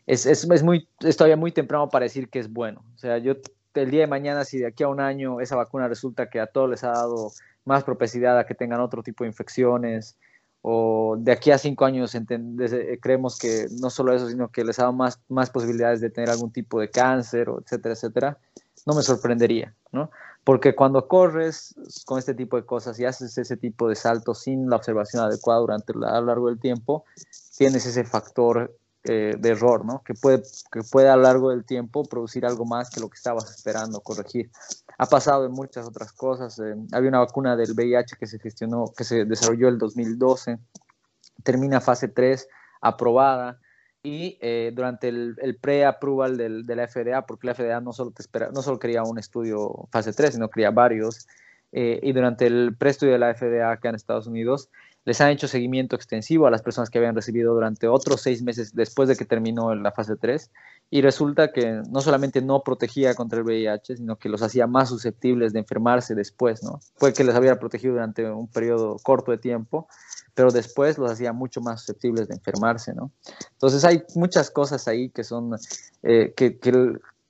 [0.09, 2.83] es, es, es, muy, es todavía muy temprano para decir que es bueno.
[2.97, 3.35] O sea, yo
[3.75, 6.49] el día de mañana, si de aquí a un año esa vacuna resulta que a
[6.49, 7.31] todos les ha dado
[7.65, 10.19] más propensidad a que tengan otro tipo de infecciones,
[10.63, 12.15] o de aquí a cinco años
[13.01, 16.31] creemos que no solo eso, sino que les ha dado más, más posibilidades de tener
[16.31, 18.39] algún tipo de cáncer, o etcétera, etcétera,
[18.87, 20.11] no me sorprendería, ¿no?
[20.45, 21.75] Porque cuando corres
[22.07, 25.61] con este tipo de cosas y haces ese tipo de saltos sin la observación adecuada
[25.61, 27.05] durante a lo largo del tiempo,
[27.57, 30.03] tienes ese factor eh, de error, ¿no?
[30.05, 33.17] Que puede, que puede a lo largo del tiempo producir algo más que lo que
[33.17, 34.51] estabas esperando corregir.
[34.99, 36.59] Ha pasado en muchas otras cosas.
[36.59, 40.59] Eh, había una vacuna del VIH que se gestionó, que se desarrolló el 2012,
[41.43, 42.47] termina fase 3,
[42.83, 43.59] aprobada,
[44.03, 48.51] y eh, durante el, pre-approval de la FDA, porque la FDA no solo, te espera,
[48.51, 51.27] no solo quería un estudio fase 3, sino quería varios,
[51.73, 54.71] eh, y durante el pre-estudio de la FDA acá en Estados Unidos,
[55.05, 58.75] les han hecho seguimiento extensivo a las personas que habían recibido durante otros seis meses
[58.75, 60.51] después de que terminó la fase 3
[60.91, 64.89] y resulta que no solamente no protegía contra el VIH, sino que los hacía más
[64.89, 66.81] susceptibles de enfermarse después, ¿no?
[66.97, 69.89] Fue que les había protegido durante un periodo corto de tiempo,
[70.35, 73.13] pero después los hacía mucho más susceptibles de enfermarse, ¿no?
[73.53, 75.57] Entonces hay muchas cosas ahí que son,
[76.03, 76.59] eh, que,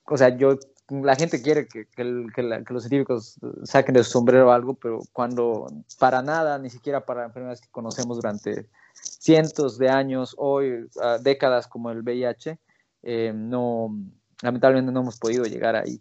[0.07, 0.59] o sea, yo
[0.91, 5.67] la gente quiere que, los científicos saquen de su sombrero algo, pero cuando
[5.99, 11.67] para nada, ni siquiera para enfermedades que conocemos durante cientos de años, hoy, ah, décadas
[11.67, 12.59] como el VIH,
[13.03, 13.97] eh, no,
[14.43, 15.99] lamentablemente no hemos podido llegar ahí.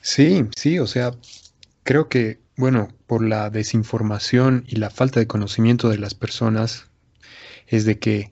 [0.00, 1.12] Sí, sí, o sea,
[1.82, 6.88] creo que, bueno, por la desinformación y la falta de conocimiento de las personas,
[7.66, 8.30] es de que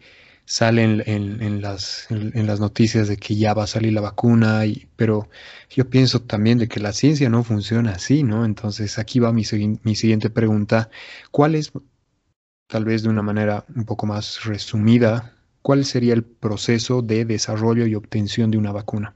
[0.51, 4.89] salen en, las, en, las noticias de que ya va a salir la vacuna, y,
[4.97, 5.29] pero
[5.71, 8.45] yo pienso también de que la ciencia no funciona así, ¿no?
[8.45, 9.45] Entonces aquí va mi,
[9.85, 10.91] mi siguiente pregunta.
[11.31, 11.71] ¿Cuál es,
[12.67, 17.87] tal vez de una manera un poco más resumida, cuál sería el proceso de desarrollo
[17.87, 19.15] y obtención de una vacuna?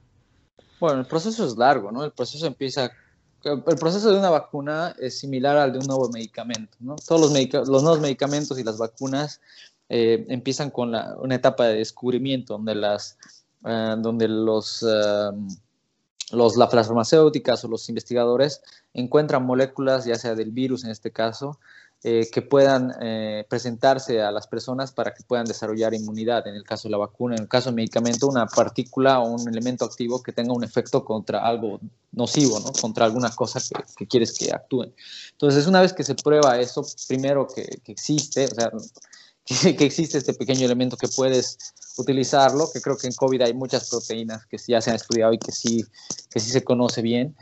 [0.78, 2.04] Bueno, el proceso es largo, ¿no?
[2.04, 2.92] El proceso empieza
[3.44, 6.78] el proceso de una vacuna es similar al de un nuevo medicamento.
[6.80, 6.96] ¿no?
[6.96, 9.40] Todos los, los nuevos medicamentos y las vacunas
[9.88, 13.18] eh, empiezan con una etapa de descubrimiento donde las,
[13.66, 15.30] eh, donde los, eh,
[16.32, 18.62] los, las farmacéuticas o los investigadores
[18.94, 21.58] encuentran moléculas, ya sea del virus en este caso,
[22.02, 22.92] que puedan
[23.48, 26.46] presentarse a las personas para que puedan desarrollar inmunidad.
[26.46, 29.48] En el caso de la vacuna, en el caso del medicamento, una partícula o un
[29.48, 31.80] elemento activo que tenga un efecto contra algo
[32.12, 32.72] nocivo, ¿no?
[32.78, 34.92] contra alguna cosa que, que quieres que actúen.
[35.30, 38.70] Entonces, una vez que se prueba eso, primero que, que existe, o sea,
[39.76, 41.58] que, existe este pequeño elemento que puedes
[41.98, 45.38] utilizarlo, que creo que en COVID hay muchas proteínas que ya se han estudiado y
[45.38, 45.84] que sí,
[46.30, 47.36] que sí se conoce bien.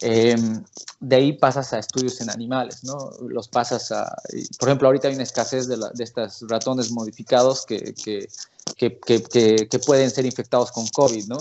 [0.00, 0.62] Em,
[1.00, 3.10] de ahí pasas a estudios en animales, ¿no?
[3.28, 4.16] Los pasas a,
[4.58, 8.28] por ejemplo, ahorita hay una escasez de, de estos ratones modificados que, que,
[8.76, 11.38] que, pueden ser infectados con COVID, ¿no?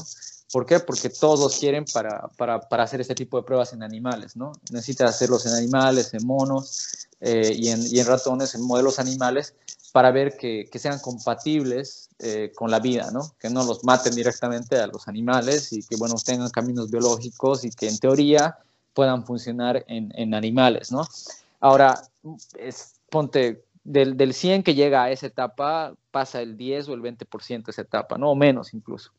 [0.51, 0.79] ¿Por qué?
[0.79, 4.53] Porque todos los quieren para, para, para, hacer este tipo de pruebas en animales, ¿no?
[4.71, 9.53] Necesitas hacerlos en animales, en monos eh, y, en, y en ratones, en modelos animales,
[9.97, 13.33] para ver que, sean compatibles eh, con la vida, ¿no?
[13.39, 17.71] Que no los maten directamente a los animales y que, bueno, tengan caminos biológicos y
[17.71, 18.59] que en teoría
[18.93, 21.01] puedan funcionar en, animales, ¿no?
[21.59, 21.99] Ahora,
[22.59, 27.01] es, ponte, del, del, 100 que llega a esa etapa, pasa el 10 o el
[27.01, 28.29] 20% de esa etapa, ¿no?
[28.29, 29.13] O menos incluso.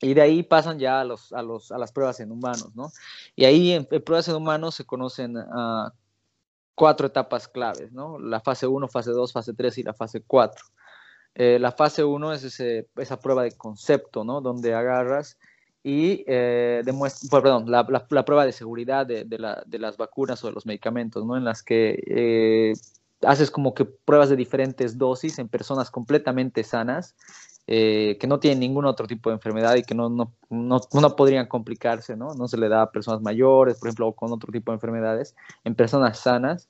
[0.00, 2.92] Y de ahí pasan ya a, los, a, los, a las pruebas en humanos, ¿no?
[3.34, 5.92] Y ahí en, pruebas en humanos se conocen a
[6.76, 8.20] cuatro etapas claves, ¿no?
[8.20, 10.64] La fase 1, fase 2, fase 3 y la fase 4.
[11.34, 14.40] Eh, la fase 1 es esa prueba de concepto, ¿no?
[14.40, 15.38] Donde agarras
[15.82, 21.24] y eh, pues, perdón, la, prueba de seguridad de, las vacunas o de los medicamentos,
[21.24, 21.36] ¿no?
[21.36, 22.72] En las que eh,
[23.22, 27.14] haces como que pruebas de diferentes dosis en personas completamente sanas,
[27.66, 31.46] que no tienen ningún otro tipo de enfermedad y que no, no, no, no, podrían
[31.46, 32.34] complicarse, ¿no?
[32.34, 35.34] No se le da a personas mayores, por ejemplo, o con otro tipo de enfermedades,
[35.64, 36.68] en personas sanas,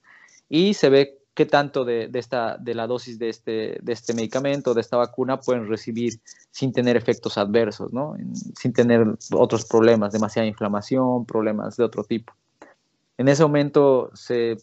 [0.49, 4.15] y se ve qué tanto de, de, esta, de la dosis de este, de este
[4.15, 6.19] medicamento, de esta vacuna, pueden recibir
[6.51, 8.17] sin tener efectos adversos, ¿no?
[8.59, 12.33] sin tener otros problemas, demasiada inflamación, problemas de otro tipo.
[13.19, 14.57] En ese momento se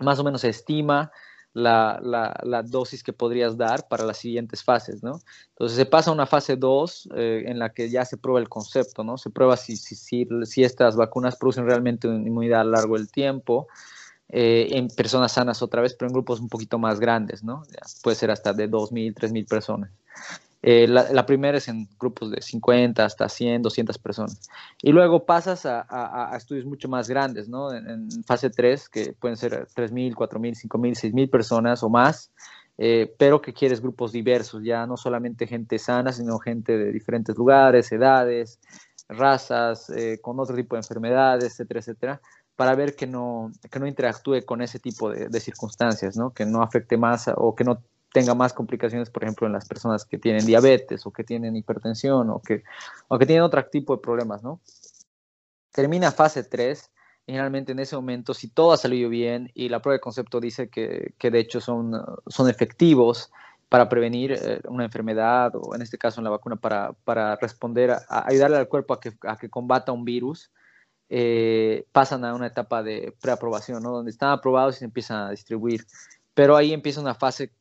[0.00, 1.12] más o menos se estima
[1.56, 1.98] la,
[2.44, 5.20] la, dosis que podrías dar para las siguientes fases, ¿no?
[5.50, 8.48] Entonces se pasa a una fase 2 eh, en la que ya se prueba el
[8.50, 9.16] concepto, ¿no?
[9.16, 12.98] Se prueba si, si, si, si estas vacunas producen realmente una inmunidad a lo largo
[12.98, 13.68] del tiempo,
[14.28, 17.62] eh, en personas sanas otra vez, pero en grupos un poquito más grandes, ¿no?
[18.02, 19.90] puede ser hasta de 2.000, 3.000 personas.
[20.68, 24.50] Eh, la, primera es en grupos de 50 hasta 100, 200 personas.
[24.82, 27.72] Y luego pasas a, estudios mucho más grandes, ¿no?
[27.72, 32.32] En, fase 3, que pueden ser 3.000, 4.000, 5.000, 6.000 personas o más,
[32.78, 37.36] eh, pero que quieres grupos diversos, ya no solamente gente sana, sino gente de diferentes
[37.36, 38.58] lugares, edades,
[39.08, 42.20] razas, eh, con otro tipo de enfermedades, etcétera, etcétera,
[42.56, 46.32] para ver que no, que no interactúe con ese tipo de, de circunstancias, ¿no?
[46.32, 47.84] Que no afecte más o que no
[48.16, 52.30] tenga más complicaciones, por ejemplo, en las personas que tienen diabetes o que tienen hipertensión
[52.30, 52.62] o que,
[53.08, 54.58] o que tienen otro tipo de problemas, ¿no?
[55.70, 56.90] Termina fase 3,
[57.26, 60.70] generalmente en ese momento, si todo ha salido bien y la prueba de concepto dice
[60.70, 61.92] que, que de hecho son,
[62.26, 63.30] son efectivos
[63.68, 67.90] para prevenir eh, una enfermedad o en este caso en la vacuna para, para responder,
[67.90, 70.50] a, ayudarle al cuerpo a que, a que combata un virus,
[71.10, 73.90] eh, pasan a una etapa de preaprobación, ¿no?
[73.90, 75.84] donde están aprobados y se empiezan a distribuir.
[76.32, 77.52] Pero ahí empieza una fase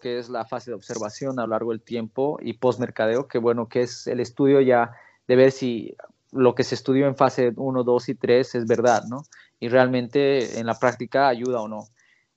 [0.00, 3.68] que es la fase de observación a lo largo del tiempo, y postmercadeo, que bueno,
[3.68, 4.92] que es el estudio ya
[5.28, 5.96] de ver si
[6.32, 9.22] lo que se estudió en fase 1, 2 y 3 es verdad, ¿no?
[9.58, 11.86] Y realmente en la práctica ayuda o no.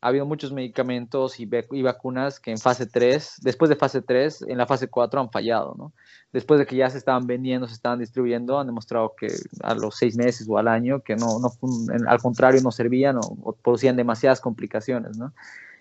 [0.01, 4.57] Ha habido muchos medicamentos y, vacunas que en fase 3, después de fase 3, en
[4.57, 5.93] la fase 4 han fallado, ¿no?
[6.33, 9.27] Después de que ya se estaban vendiendo, se estaban distribuyendo, han demostrado que
[9.61, 11.53] a los seis meses o al año, que no, no
[12.07, 15.31] al contrario, no servían o, o producían demasiadas complicaciones, ¿no?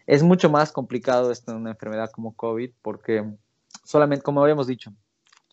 [0.07, 3.25] Es mucho más complicado esto en una enfermedad como COVID porque
[3.85, 4.93] solamente, como habíamos dicho,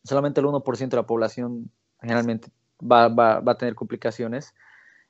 [0.04, 1.72] solamente el 1% de la población
[2.02, 2.50] generalmente
[2.82, 4.54] va, a tener complicaciones,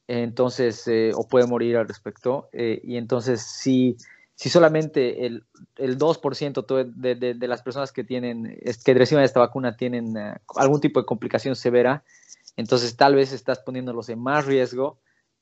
[0.08, 2.50] entonces, eh, o puede morir al respecto.
[2.52, 3.96] Eh, y entonces, si,
[4.34, 5.46] si solamente el,
[5.78, 10.34] el 2% de, de, de, las personas que, tienen, que reciben esta vacuna tienen uh,
[10.56, 12.04] algún tipo de complicación severa,
[12.58, 14.98] entonces tal vez estás poniéndolos en más riesgo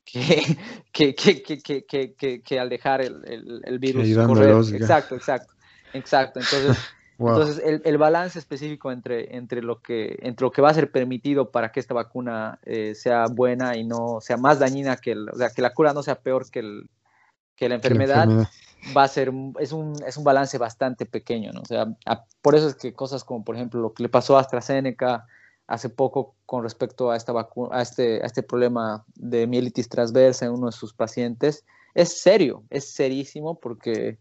[0.91, 4.55] que, que, que, que, que al dejar el, el, el virus correr.
[4.75, 5.53] Exacto, exacto,
[5.93, 6.39] exacto.
[6.39, 6.77] Entonces,
[7.17, 7.31] wow.
[7.31, 10.91] entonces el, el, balance específico entre, entre, lo que, entre lo que va a ser
[10.91, 15.29] permitido para que esta vacuna eh, sea buena y no sea más dañina que, el,
[15.29, 16.89] o sea, que la cura no sea peor que, el,
[17.57, 18.49] que la enfermedad, la enfermedad.
[18.95, 21.61] va a ser, es un, es un balance bastante pequeño, ¿no?
[21.61, 24.37] O sea, a, por eso es que cosas como, por ejemplo, lo que le pasó
[24.37, 25.25] a AstraZeneca,
[25.67, 30.53] hace poco con respecto a, esta a, este, a este problema de mielitis transversa en
[30.53, 31.65] uno de sus pacientes.
[31.93, 34.17] Es serio, es serísimo porque,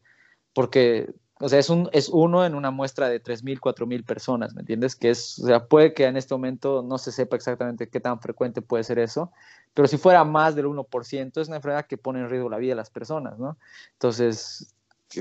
[0.52, 4.60] porque o sea, es, un, es uno en una muestra de 3.000, 4.000 personas, ¿me
[4.60, 4.96] entiendes?
[4.96, 8.20] Que es, o sea, puede que en este momento no se sepa exactamente qué tan
[8.20, 9.30] frecuente puede ser eso,
[9.74, 12.70] pero si fuera más del 1%, es una enfermedad que pone en riesgo la vida
[12.70, 13.58] de las personas, ¿no?
[13.92, 14.74] Entonces,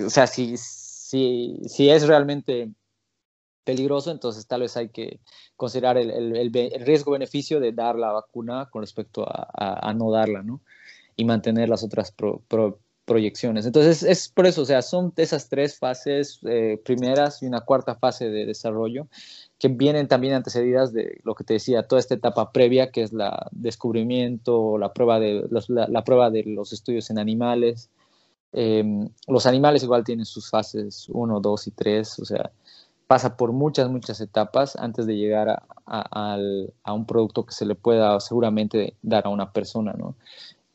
[0.05, 2.71] o sea, si, si, si es realmente
[3.65, 5.19] peligroso, entonces tal vez hay que
[5.57, 10.61] considerar el, riesgo-beneficio de dar la vacuna con respecto a, no darla, ¿no?
[11.17, 13.65] Y mantener las otras pro, pro, proyecciones.
[13.65, 17.95] Entonces es por eso, o sea, son esas tres fases eh, primeras y una cuarta
[17.95, 19.07] fase de desarrollo
[19.59, 23.13] que vienen también antecedidas de lo que te decía, toda esta etapa previa, que es
[23.13, 27.89] la descubrimiento, la prueba de los, la, prueba de los estudios en animales.
[28.51, 28.83] Eh,
[29.27, 32.51] los animales igual tienen sus fases 1, 2 y 3, o sea,
[33.07, 36.37] pasa por muchas, muchas etapas antes de llegar a,
[36.93, 40.15] un producto que se le pueda seguramente dar a una persona, ¿no?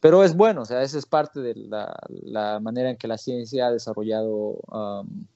[0.01, 3.19] Pero es bueno, o sea, esa es parte de la, la manera en que la
[3.19, 5.27] ciencia ha desarrollado um,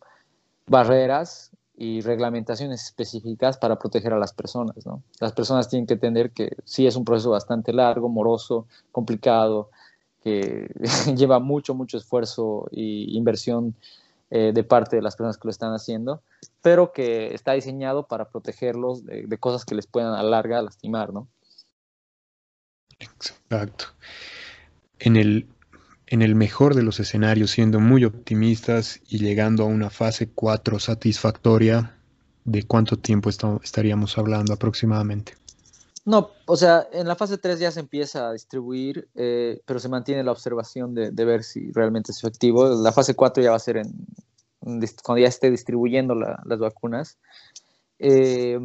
[0.67, 5.03] barreras y reglamentaciones específicas para proteger a las personas, ¿no?
[5.21, 9.71] Las personas tienen que entender que sí es un proceso bastante largo, moroso, complicado,
[10.23, 10.71] que
[11.17, 13.75] lleva mucho, mucho esfuerzo e inversión
[14.37, 16.21] eh, de parte de las personas que lo están haciendo,
[16.61, 21.29] pero que está diseñado para protegerlos de, cosas que les puedan a larga lastimar, ¿no?
[22.99, 23.85] Exacto.
[24.99, 25.47] En el,
[26.09, 30.81] en el mejor de los escenarios, siendo muy optimistas y llegando a una fase 4
[30.81, 31.97] satisfactoria,
[32.43, 35.35] ¿de cuánto tiempo estaríamos hablando aproximadamente?
[36.07, 39.89] No, o sea, en la fase 3 ya se empieza a distribuir, eh, pero se
[39.89, 42.69] mantiene la observación de, de, ver si realmente es efectivo.
[42.69, 43.95] La fase 4 ya va a ser en,
[44.61, 47.17] en cuando ya esté distribuyendo la, las vacunas.
[47.99, 48.59] Eh,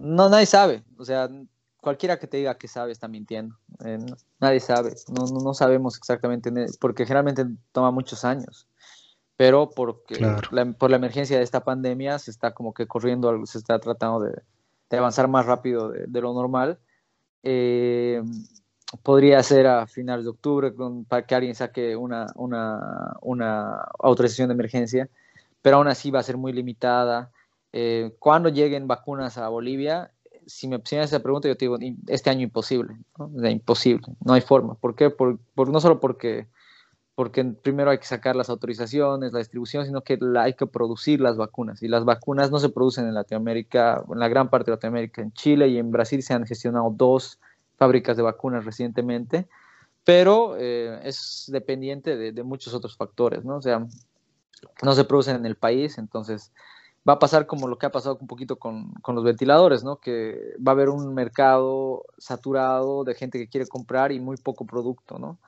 [0.00, 1.28] no, nadie sabe, o sea,
[1.80, 3.56] cualquiera que te diga que sabe está mintiendo.
[3.84, 3.98] Eh,
[4.38, 8.68] nadie sabe, no, no, no, sabemos exactamente, porque generalmente toma muchos años.
[9.36, 10.48] Pero porque claro.
[10.52, 14.20] la, por la emergencia de esta pandemia se está como que corriendo, se está tratando
[14.20, 14.32] de,
[14.90, 16.78] de avanzar más rápido de, de lo normal.
[17.42, 18.22] Eh,
[19.02, 24.48] podría ser a finales de octubre con, para que alguien saque una, una, una, autorización
[24.48, 25.08] de emergencia,
[25.62, 27.30] pero aún así va a ser muy limitada.
[27.72, 30.12] Eh, cuando lleguen vacunas a Bolivia,
[30.46, 33.30] si me hacen esa pregunta, yo te digo, este año imposible, ¿no?
[33.34, 34.74] O sea, imposible, no hay forma.
[34.74, 35.10] ¿Por qué?
[35.10, 36.46] Por, por, no solo porque,
[37.16, 41.18] porque primero hay que sacar las autorizaciones, la distribución, sino que la, hay que producir
[41.18, 41.82] las vacunas.
[41.82, 45.32] Y las vacunas no se producen en Latinoamérica, en la gran parte de Latinoamérica, en
[45.32, 47.40] Chile y en Brasil se han gestionado dos
[47.78, 49.48] fábricas de vacunas recientemente,
[50.04, 53.56] pero eh, es dependiente de, de, muchos otros factores, ¿no?
[53.56, 53.86] O sea,
[54.82, 56.52] no se producen en el país, entonces
[57.08, 59.96] va a pasar como lo que ha pasado un poquito con, con, los ventiladores, ¿no?
[59.96, 64.66] Que va a haber un mercado saturado de gente que quiere comprar y muy poco
[64.66, 65.38] producto, ¿no?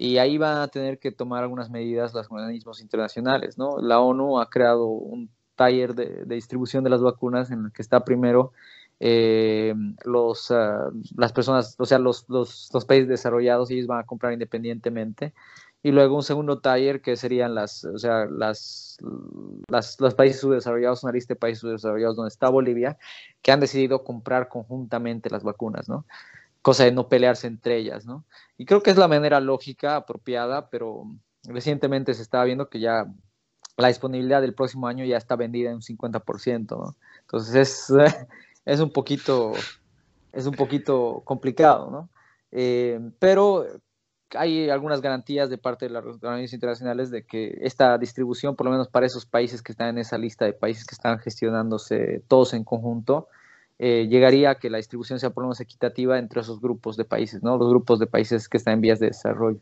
[0.00, 3.80] Y ahí van a tener que tomar algunas medidas los organismos internacionales, ¿no?
[3.80, 8.04] La ONU ha creado un taller de, distribución de las vacunas en el que está
[8.04, 8.52] primero
[9.00, 9.74] eh,
[10.04, 14.32] los, uh, las personas, o sea, los, los, los, países desarrollados, ellos van a comprar
[14.32, 15.34] independientemente.
[15.82, 18.98] Y luego un segundo taller que serían las, o sea, las,
[19.68, 22.98] las, los países subdesarrollados, una lista de países subdesarrollados donde está Bolivia,
[23.42, 26.04] que han decidido comprar conjuntamente las vacunas, ¿no?
[26.68, 28.26] Cosa de no pelearse entre ellas, ¿no?
[28.58, 31.04] Y creo que es la manera lógica, apropiada, pero
[31.44, 33.06] recientemente se estaba viendo que ya
[33.78, 36.94] la disponibilidad del próximo año ya está vendida en un 50%, ¿no?
[37.22, 37.90] Entonces es
[38.66, 39.52] es un poquito,
[40.30, 42.10] es un poquito complicado, ¿no?
[42.52, 43.64] Eh, pero
[44.34, 48.72] hay algunas garantías de parte de las organizaciones internacionales de que esta distribución, por lo
[48.72, 52.52] menos para esos países que están en esa lista de países que están gestionándose todos
[52.52, 53.28] en conjunto,
[53.78, 57.04] eh, llegaría a que la distribución sea por lo menos equitativa entre esos grupos de
[57.04, 57.56] países, ¿no?
[57.56, 59.58] Los grupos de países que están en vías de desarrollo.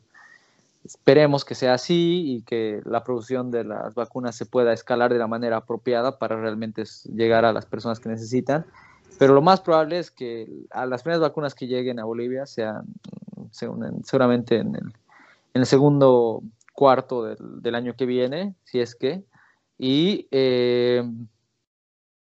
[0.84, 5.18] Esperemos que sea así y que la producción de las vacunas se pueda escalar de
[5.18, 8.66] la manera apropiada para realmente llegar a las personas que necesitan
[9.18, 12.84] pero lo más probable es que a las primeras vacunas que lleguen a Bolivia sean
[13.50, 14.84] seguramente en el,
[15.54, 16.42] en el segundo
[16.74, 19.22] cuarto del, del, año que viene, si es que,
[19.78, 21.02] y eh,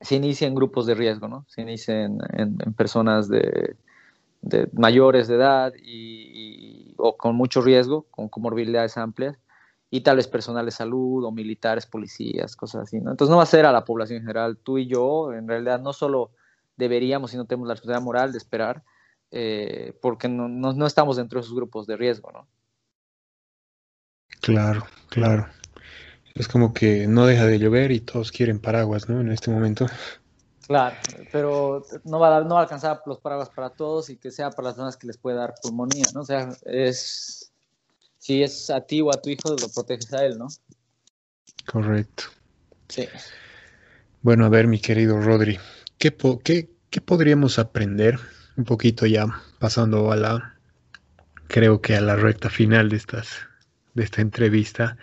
[0.00, 1.44] se inician grupos de riesgo, ¿no?
[1.48, 3.76] Se inician en, en personas de,
[4.72, 9.38] mayores de edad y, o con mucho riesgo, con comorbilidades amplias,
[9.90, 13.12] y tal vez personal de salud o militares, policías, cosas así, ¿no?
[13.12, 15.80] Entonces no va a ser a la población en general, tú y yo, en realidad
[15.80, 16.32] no solo
[16.76, 18.82] deberíamos, si no tenemos la responsabilidad moral de esperar,
[19.30, 22.46] eh, porque no, no, estamos dentro de esos grupos de riesgo, ¿no?
[24.40, 25.46] Claro, claro.
[26.36, 29.20] Es como que no deja de llover y todos quieren paraguas, ¿no?
[29.20, 29.86] En este momento.
[30.66, 30.96] Claro,
[31.32, 34.50] pero no va, a, no va a alcanzar los paraguas para todos y que sea
[34.50, 36.20] para las personas que les puede dar pulmonía, ¿no?
[36.20, 37.52] O sea, es
[38.18, 40.48] si es a ti o a tu hijo, lo proteges a él, ¿no?
[41.64, 42.24] Correcto.
[42.88, 43.06] Sí.
[44.22, 45.58] Bueno, a ver, mi querido Rodri,
[45.98, 48.18] ¿qué, po qué, qué podríamos aprender?
[48.56, 49.26] Un poquito ya
[49.60, 50.58] pasando a la,
[51.46, 53.28] creo que a la recta final de, estas,
[53.94, 54.96] de esta entrevista.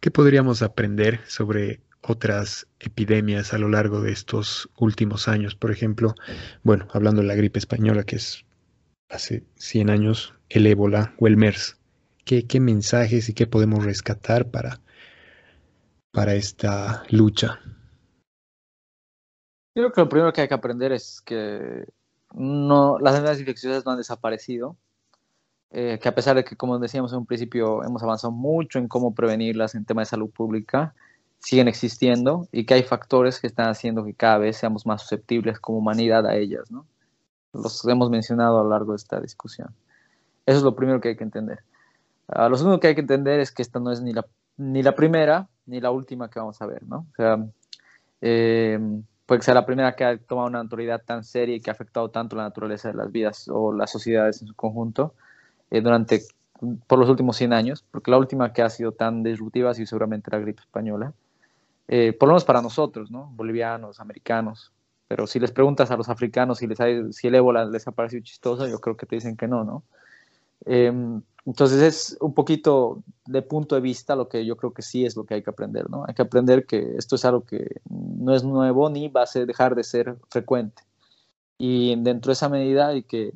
[0.00, 5.54] ¿Qué podríamos aprender sobre otras epidemias a lo largo de estos últimos años?
[5.54, 6.14] Por ejemplo,
[6.62, 8.44] bueno, hablando de la gripe española, que es
[9.08, 11.78] hace 100 años, el ébola o el MERS.
[12.24, 14.80] ¿Qué, qué mensajes y qué podemos rescatar para,
[16.12, 17.60] para esta lucha?
[19.74, 21.84] Yo creo que lo primero que hay que aprender es que
[22.34, 24.76] no, las enfermedades infecciosas no han desaparecido,
[25.70, 28.88] eh, que a pesar de que, como decíamos en un principio, hemos avanzado mucho en
[28.88, 30.94] cómo prevenirlas en tema de salud pública,
[31.38, 35.60] siguen existiendo y que hay factores que están haciendo que cada vez seamos más susceptibles
[35.60, 36.86] como humanidad a ellas, ¿no?
[37.52, 39.68] Los hemos mencionado a lo largo de esta discusión.
[40.44, 41.60] Eso es lo primero que hay que entender.
[42.28, 44.82] Uh, lo segundo que hay que entender es que esta no es ni la, ni
[44.82, 47.06] la primera ni la última que vamos a ver, ¿no?
[47.12, 47.44] O sea,
[48.20, 48.78] eh,
[49.26, 51.72] puede que sea la primera que ha tomado una autoridad tan seria y que ha
[51.72, 55.14] afectado tanto la naturaleza de las vidas o las sociedades en su conjunto
[55.70, 56.22] eh, durante
[56.86, 59.86] por los últimos 100 años, porque la última que ha sido tan disruptiva ha sido
[59.86, 61.12] seguramente la gripe española,
[61.88, 63.30] eh, por lo menos para nosotros, ¿no?
[63.34, 64.72] bolivianos, americanos,
[65.08, 67.92] pero si les preguntas a los africanos si, les hay, si el ébola les ha
[67.92, 69.82] parecido chistoso, yo creo que te dicen que no, ¿no?
[70.64, 70.92] Eh,
[71.46, 75.16] entonces es un poquito de punto de vista lo que yo creo que sí es
[75.16, 76.04] lo que hay que aprender, ¿no?
[76.06, 79.46] Hay que aprender que esto es algo que no es nuevo ni va a ser,
[79.46, 80.82] dejar de ser frecuente.
[81.56, 83.32] Y dentro de esa medida hay que,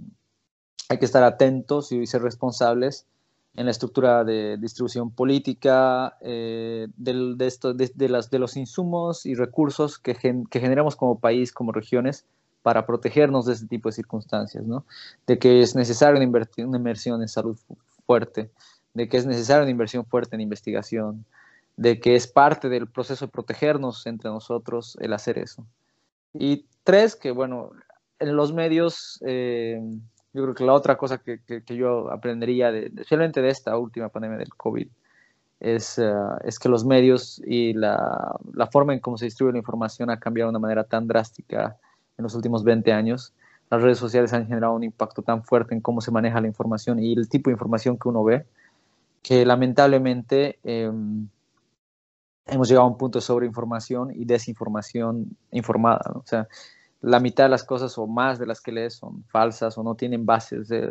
[0.90, 3.06] hay que estar atentos y ser responsables
[3.54, 10.58] en la estructura de distribución política, eh, de, los insumos y recursos que, gen, que
[10.58, 12.24] generamos como país, como regiones,
[12.62, 14.84] para protegernos de este tipo de circunstancias, ¿no?
[15.28, 17.56] De que es necesario una inversión en salud
[18.04, 18.50] fuerte,
[18.92, 21.24] de que es necesaria una inversión fuerte en investigación,
[21.76, 25.64] de que es parte del proceso de protegernos entre nosotros el hacer eso.
[26.34, 27.70] Y tres, que bueno,
[28.18, 29.80] en los medios, eh,
[30.32, 33.76] yo creo que la otra cosa que, que, que yo aprendería, de, especialmente de esta
[33.76, 34.88] última pandemia del COVID,
[35.60, 39.58] es, uh, es que los medios y la, la, forma en cómo se distribuye la
[39.58, 41.76] información ha cambiado de una manera tan drástica
[42.16, 43.34] en los últimos 20 años
[43.70, 46.98] las redes sociales han generado un impacto tan fuerte en cómo se maneja la información
[46.98, 48.44] y el tipo de información que uno ve,
[49.22, 50.90] que lamentablemente eh,
[52.46, 56.00] hemos llegado a un punto de sobreinformación y desinformación informada.
[56.12, 56.20] ¿no?
[56.20, 56.48] O sea,
[57.00, 59.94] la mitad de las cosas o más de las que lees son falsas o no
[59.94, 60.70] tienen bases.
[60.70, 60.90] Eh,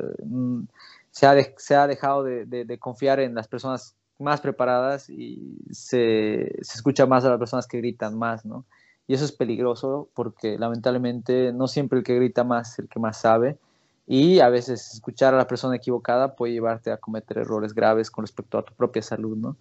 [1.11, 5.57] se, ha se, ha dejado de, de, de, confiar en las personas más preparadas y
[5.71, 8.65] se, se, escucha más a las personas que gritan más, ¿no?
[9.07, 12.99] Y eso es peligroso porque lamentablemente no siempre el que grita más es el que
[12.99, 13.57] más sabe.
[14.05, 18.23] Y a veces escuchar a la persona equivocada puede llevarte a cometer errores graves con
[18.23, 19.55] respecto a tu propia salud, ¿no?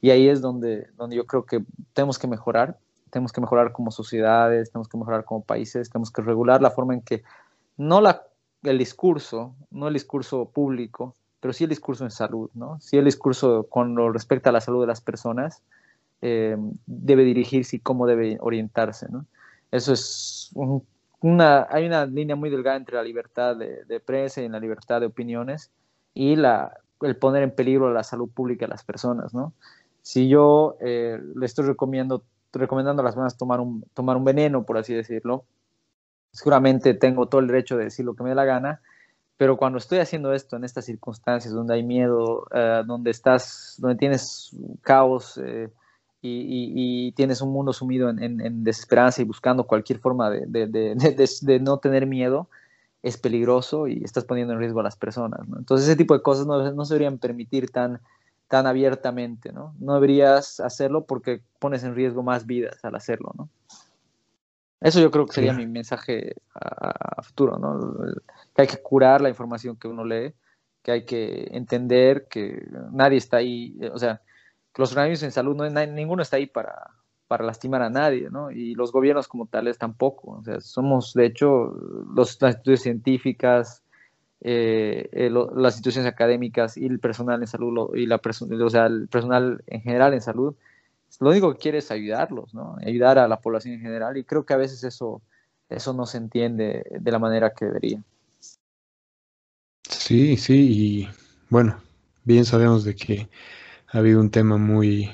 [0.00, 2.78] Y ahí es donde, donde yo creo que tenemos que mejorar.
[3.10, 6.94] Tenemos que mejorar como sociedades, tenemos que mejorar como países, tenemos que regular la forma
[6.94, 7.22] en que
[7.76, 8.22] no la,
[8.62, 12.78] el discurso, no el discurso público, pero sí el discurso en salud, ¿no?
[12.80, 15.62] Sí el discurso con lo respecto a la salud de las personas,
[16.22, 16.56] eh,
[16.86, 19.06] debe dirigirse y cómo debe orientarse.
[19.10, 19.24] ¿no?
[19.70, 20.84] Eso es un,
[21.20, 25.00] una, hay una línea muy delgada entre la libertad de, de, prensa y la libertad
[25.00, 25.70] de opiniones
[26.12, 29.32] y la, el poner en peligro la salud pública de las personas.
[29.32, 29.54] ¿no?
[30.02, 32.22] Si yo eh, le estoy recomendando,
[32.52, 35.44] recomendando a las personas tomar un, tomar un veneno, por así decirlo,
[36.32, 38.80] seguramente tengo todo el derecho de decir lo que me dé la gana,
[39.36, 43.96] pero cuando estoy haciendo esto en estas circunstancias donde hay miedo, uh, donde estás, donde
[43.96, 45.70] tienes caos, eh,
[46.22, 51.60] y, tienes un mundo sumido en, en, en, desesperanza y buscando cualquier forma de, de,
[51.60, 52.48] no tener miedo,
[53.02, 55.48] es peligroso y estás poniendo en riesgo a las personas.
[55.48, 55.58] ¿no?
[55.58, 58.00] Entonces ese tipo de cosas no, no, se deberían permitir tan,
[58.50, 59.52] tan abiertamente.
[59.52, 59.76] ¿no?
[59.78, 63.32] no deberías hacerlo porque pones en riesgo más vidas al hacerlo.
[63.38, 63.48] ¿no?
[64.80, 67.94] Eso yo creo que sería mi mensaje a, futuro, ¿no?
[68.52, 70.34] Que hay que curar la información que uno lee,
[70.82, 74.20] que hay que entender que nadie está ahí, o sea,
[74.72, 76.74] que los organismos en salud, no, ninguno está ahí para,
[77.28, 78.50] para lastimar a nadie, ¿no?
[78.50, 80.38] Y los gobiernos como tales tampoco.
[80.38, 81.72] O sea, somos, de hecho,
[82.12, 83.84] los, las instituciones científicas,
[84.42, 89.08] eh, eh, las instituciones académicas y el personal en salud, y la, o sea, el
[89.08, 90.54] personal en general en salud,
[91.18, 92.76] lo único que quiere es ayudarlos, ¿no?
[92.84, 95.20] Ayudar a la población en general y creo que a veces eso,
[95.68, 98.02] eso no se entiende de la manera que debería.
[99.82, 101.08] Sí, sí, y
[101.50, 101.80] bueno,
[102.24, 103.28] bien sabemos de que
[103.88, 105.10] ha habido un tema muy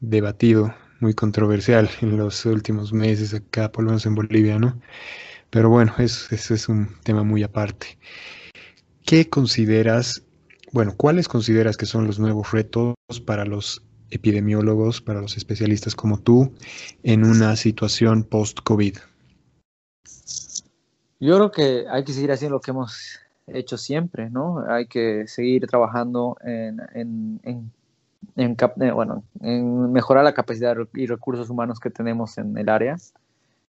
[0.00, 4.80] debatido, muy controversial en los últimos meses acá, por lo menos en Bolivia, ¿no?
[5.50, 7.98] Pero bueno, eso es un tema muy aparte.
[9.04, 10.22] ¿Qué consideras,
[10.72, 12.94] bueno, cuáles consideras que son los nuevos retos
[13.24, 16.52] para los epidemiólogos, para los especialistas como tú,
[17.02, 18.98] en una situación post-COVID?
[21.20, 24.64] Yo creo que hay que seguir haciendo lo que hemos hecho siempre, ¿no?
[24.68, 27.72] Hay que seguir trabajando en, en, en,
[28.36, 32.96] en eh, bueno, en mejorar la capacidad y recursos humanos que tenemos en el área,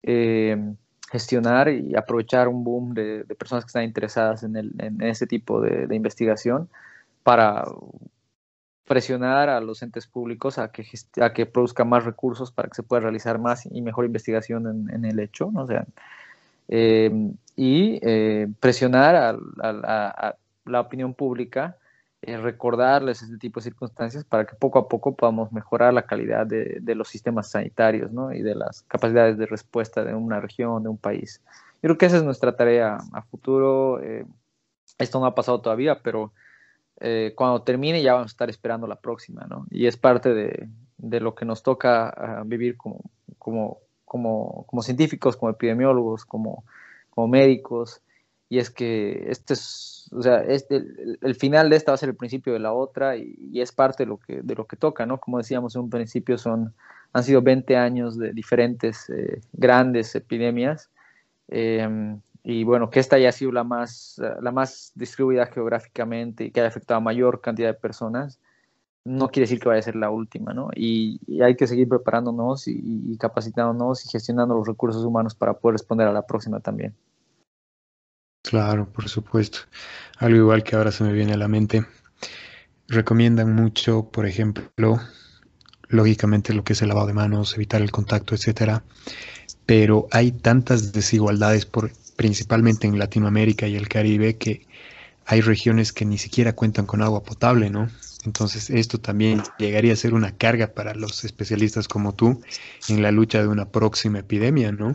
[0.03, 0.75] eh,
[1.13, 5.61] gestionar y aprovechar un boom de, personas que están interesadas en, el, en ese tipo
[5.61, 6.71] de, investigación
[7.23, 7.65] para
[8.87, 10.87] presionar a los entes públicos a que,
[11.21, 15.05] a que produzcan más recursos para que se pueda realizar más y mejor investigación en,
[15.05, 15.65] el hecho, ¿no?
[15.65, 15.69] O
[16.69, 20.35] em, y eh, presionar a,
[20.65, 21.77] la opinión pública,
[22.25, 26.47] eh, recordarles este tipo de circunstancias para que poco a poco podamos mejorar la calidad
[26.47, 30.99] de, los sistemas sanitarios y de las capacidades de respuesta de una región, de un
[30.99, 31.43] país.
[31.83, 34.01] Yo creo que esa es nuestra tarea a futuro.
[34.01, 34.25] Eh,
[34.99, 36.33] esto no ha pasado todavía, pero
[37.01, 39.67] eh, cuando termine ya vamos a estar esperando la próxima, ¿no?
[39.69, 40.69] Y es parte de,
[41.21, 43.81] lo que nos toca ah, vivir como,
[44.83, 46.63] científicos, como epidemiólogos, como
[47.17, 48.01] médicos.
[48.53, 50.85] Y es que este es, o sea, este,
[51.23, 54.03] el, final de esta va a ser el principio de la otra y, es parte
[54.03, 55.19] de lo, que, de lo que toca, ¿no?
[55.19, 56.75] Como decíamos en un principio, son,
[57.15, 60.91] han sido 20 años de diferentes eh, grandes epidemias.
[61.49, 61.89] Eh,
[62.45, 66.69] y bueno, que esta haya sido la más, la más distribuida geográficamente y que haya
[66.69, 68.39] afectado a mayor cantidad de personas,
[69.07, 70.69] no quiere decir que vaya a ser la última, ¿no?
[70.77, 76.07] Y, hay que seguir preparándonos y, capacitándonos y gestionando los recursos humanos para poder responder
[76.07, 76.95] a la próxima también.
[78.43, 79.61] Claro, por supuesto.
[80.19, 81.87] Algo igual que ahora se me viene a la mente.
[82.89, 85.01] Recomiendan mucho, por ejemplo,
[85.89, 88.85] lógicamente lo que es el lavado de manos, evitar el contacto, etcétera.
[89.67, 94.67] Pero hay tantas desigualdades por principalmente en Latinoamérica y el Caribe, que
[95.27, 97.89] hay regiones que ni siquiera cuentan con agua potable, ¿no?
[98.25, 102.41] Entonces esto también llegaría a ser una carga para los especialistas como tú
[102.89, 104.95] en la lucha de una próxima epidemia, ¿no?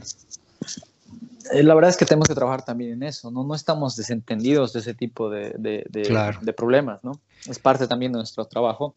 [1.52, 3.43] Eh, la verdad es que tenemos que trabajar también en eso, ¿no?
[3.43, 7.20] No estamos desentendidos de ese tipo de, de, de problemas, ¿no?
[7.48, 8.95] Es parte también de nuestro trabajo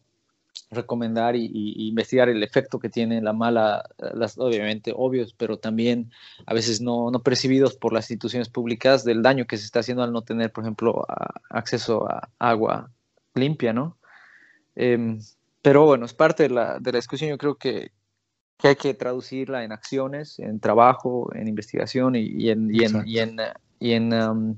[0.69, 1.49] recomendar y,
[1.87, 6.11] investigar el efecto que tiene la mala, las, obviamente obvios, pero también
[6.45, 10.03] a veces no, no, percibidos por las instituciones públicas del daño que se está haciendo
[10.03, 11.05] al no tener, por ejemplo,
[11.49, 12.91] acceso a agua
[13.35, 13.97] limpia, ¿no?
[14.75, 15.19] Em,
[15.61, 17.29] pero bueno, es parte de la, de la discusión.
[17.29, 17.91] Yo creo que,
[18.61, 23.19] que, hay que traducirla en acciones, en trabajo, en investigación y, en, y en, y
[23.19, 23.37] en,
[23.79, 24.57] y en um,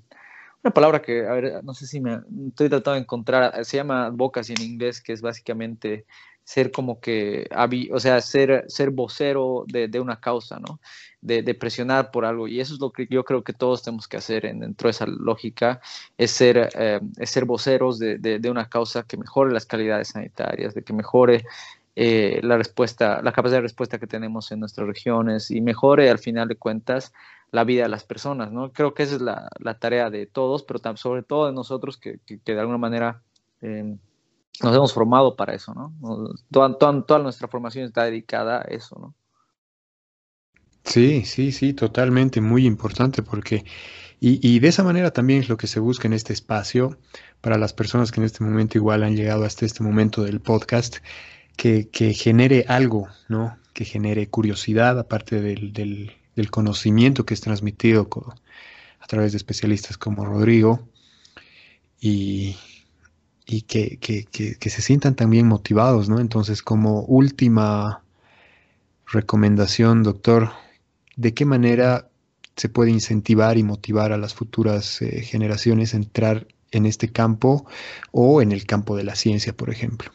[0.64, 4.06] una palabra que, a ver, no sé si me estoy tratando de encontrar, se llama
[4.06, 6.06] advocacy en inglés, que es básicamente
[6.44, 7.48] ser como que,
[7.92, 10.80] o sea, ser, ser vocero de, de una causa, ¿no?
[11.22, 12.50] De, de, presionar por algo.
[12.50, 14.92] Y eso es lo que yo creo que todos tenemos que hacer en, dentro de
[14.92, 15.80] esa lógica,
[16.18, 20.74] es ser, eh, es ser voceros de, de, una causa que mejore las calidades sanitarias,
[20.74, 21.46] de que mejore
[21.96, 26.20] eh, la respuesta, la capacidad de respuesta que tenemos en nuestras regiones y mejore al
[26.20, 27.14] final de cuentas
[27.52, 28.74] la vida de las personas, ¿no?
[28.74, 29.48] Creo que esa es la,
[29.80, 33.22] tarea de todos, pero sobre todo de nosotros que, de alguna manera
[33.62, 34.00] em,
[34.62, 35.94] nos hemos formado para eso, ¿no?
[36.52, 39.16] Toda, toda, nuestra formación está dedicada a eso, ¿no?
[40.84, 43.66] Sí, sí, sí, totalmente, muy importante porque,
[44.20, 46.98] y, de esa manera también es lo que se busca en este espacio
[47.40, 50.98] para las personas que en este momento igual han llegado hasta este momento del podcast,
[51.56, 53.58] que, genere algo, ¿no?
[53.74, 58.10] Que genere curiosidad aparte del, del del conocimiento que es transmitido
[59.00, 60.88] a través de especialistas como Rodrigo
[62.00, 62.56] y,
[63.46, 66.20] que, se sientan también motivados, ¿no?
[66.20, 68.04] Entonces, como última
[69.08, 70.52] recomendación, doctor,
[71.16, 72.10] ¿de qué manera
[72.56, 77.66] se puede incentivar y motivar a las futuras eh, generaciones a entrar en este campo
[78.12, 80.12] o en el campo de la ciencia, por ejemplo?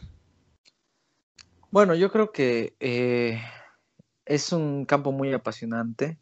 [1.71, 3.41] Bueno, yo creo que eh,
[4.27, 6.19] es un campo muy apasionante.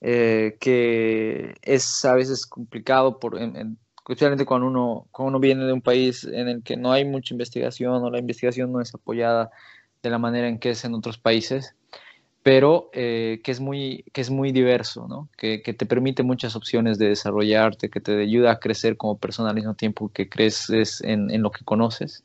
[0.00, 5.82] eh, que es a veces complicado, por, especialmente cuando uno, cuando uno viene de un
[5.82, 9.50] país en el que no hay mucha investigación o la investigación no es apoyada
[10.02, 11.74] de la manera en que es en otros países
[12.46, 15.28] pero eh, que, es muy, que es muy diverso, ¿no?
[15.36, 19.48] que, que, te permite muchas opciones de desarrollarte, que te ayuda a crecer como persona
[19.48, 22.22] al mismo tiempo que creces en, en lo que conoces.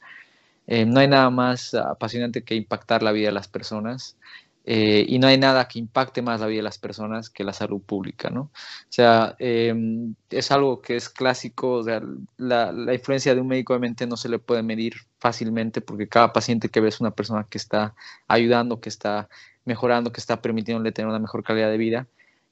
[0.73, 4.15] Eh, no hay nada más apasionante que impactar la vida de las personas.
[4.64, 7.52] Eh, y no hay nada que impacte más la vida de las personas que la
[7.52, 8.41] salud pública, ¿no?
[8.43, 8.52] O
[8.88, 12.02] sea, em, es algo que es clásico, o sea,
[12.38, 16.31] la, la, influencia de un médico obviamente no se le puede medir fácilmente porque cada
[16.31, 17.93] paciente que ve es una persona que está
[18.27, 19.27] ayudando, que está
[19.65, 22.07] mejorando, que está permitiéndole tener una mejor calidad de vida.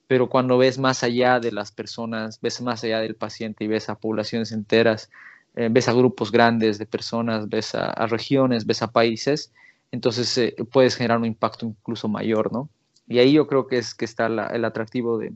[0.07, 3.89] Pero cuando ves más allá de las personas, ves más allá del paciente y ves
[3.89, 5.09] a poblaciones enteras,
[5.55, 9.51] eh, ves a grupos grandes de personas, ves a, regiones, ves a países,
[9.91, 12.69] entonces eh, puedes generar un impacto incluso mayor, ¿no?
[13.07, 15.33] Y ahí yo creo que es que está el atractivo de,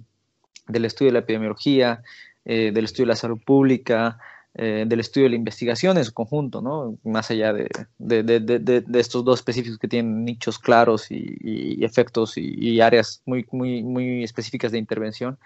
[0.68, 2.04] del estudio de la epidemiología,
[2.46, 4.20] eh, del estudio de la salud pública,
[4.56, 6.98] eh, del estudio de la investigación en su conjunto, ¿no?
[7.04, 12.38] más allá de, de, de, de estos dos específicos que tienen nichos claros y, efectos
[12.38, 15.40] y, y, áreas muy, muy, muy específicas de intervención,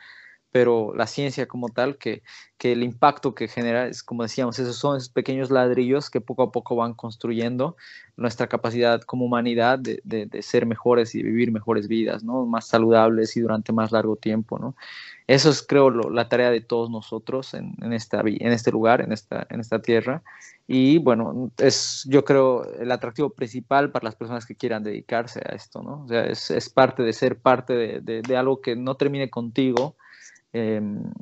[0.52, 2.24] pero la ciencia como tal, que,
[2.58, 6.44] que el impacto que genera es, como decíamos, esos son esos pequeños ladrillos que poco
[6.44, 7.76] a poco van construyendo
[8.16, 12.46] nuestra capacidad como humanidad de, de ser mejores y vivir mejores vidas, ¿no?
[12.46, 14.58] más saludables y durante más largo tiempo.
[14.58, 14.76] ¿no?
[15.28, 19.12] Eso es, creo, la tarea de todos nosotros en, en, esta, en este lugar, en
[19.12, 20.24] esta, en esta tierra.
[20.68, 25.54] Y bueno, es, yo creo, el atractivo principal para las personas que quieran dedicarse a
[25.54, 26.04] esto, ¿no?
[26.04, 29.30] O sea, es, es parte de ser parte de, de, de, algo que no termine
[29.30, 29.96] contigo,
[30.58, 30.82] eh,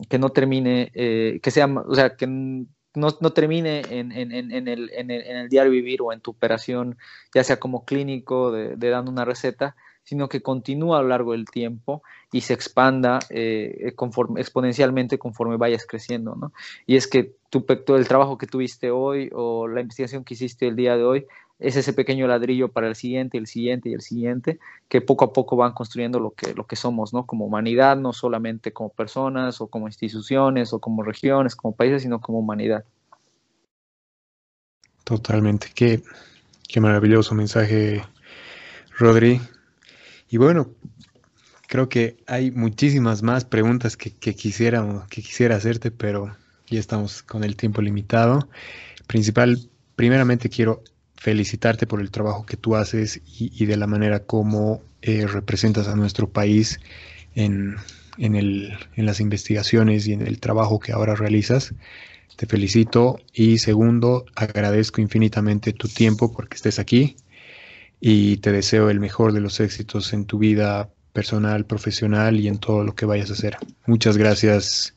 [0.09, 4.51] que no termine, eh, que sea, o sea, que no, no termine en, en, el,
[4.67, 6.97] el, en el diario vivir o en tu operación,
[7.33, 9.75] ya sea como clínico, de, de dando una receta,
[10.05, 13.91] sino que continúa a lo largo del tiempo y se expanda eh,
[14.37, 16.35] exponencialmente conforme vayas creciendo.
[16.35, 16.53] ¿no?
[16.85, 20.75] Y es que tu, el trabajo que tuviste hoy o la investigación que hiciste el
[20.75, 21.25] día de hoy
[21.59, 24.59] es ese pequeño ladrillo para el siguiente, el siguiente y el siguiente,
[24.89, 27.25] que poco a poco van construyendo lo que, lo que somos, ¿no?
[27.25, 32.19] Como humanidad, no solamente como personas o como instituciones o como regiones, como países, sino
[32.19, 32.83] como humanidad.
[35.05, 35.67] Totalmente.
[35.73, 36.03] Qué,
[36.67, 38.03] qué maravilloso mensaje,
[38.97, 39.39] Rodri.
[40.29, 40.71] Y bueno,
[41.67, 46.35] creo que hay muchísimas más preguntas que, que, quisiera, que quisiera hacerte, pero
[46.67, 48.49] ya estamos con el tiempo limitado.
[49.07, 50.83] Principal, primeramente quiero
[51.25, 55.95] felicitarte por el trabajo que tú haces y, de la manera como eh, representas a
[55.95, 56.79] nuestro país
[57.33, 57.77] en,
[58.19, 61.73] en, el, en las investigaciones y en el trabajo que ahora realizas.
[62.35, 67.15] Te felicito y segundo, agradezco infinitamente tu tiempo porque estés aquí
[67.99, 72.59] y te deseo el mejor de los éxitos en tu vida personal, profesional y en
[72.59, 73.57] todo lo que vayas a hacer.
[73.87, 74.95] Muchas gracias,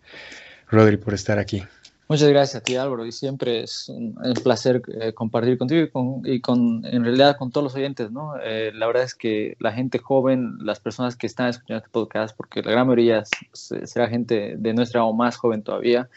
[0.69, 1.63] Rodri, por estar aquí.
[2.11, 6.23] Muchas gracias a ti, Álvaro, y siempre es un, placer eh, compartir contigo y, con,
[6.25, 8.33] y con, en realidad con todos los oyentes, ¿no?
[8.43, 12.35] Eh, la verdad es que la gente joven, las personas que están escuchando este podcast,
[12.35, 16.09] porque la gran mayoría será gente de nuestra o más joven todavía,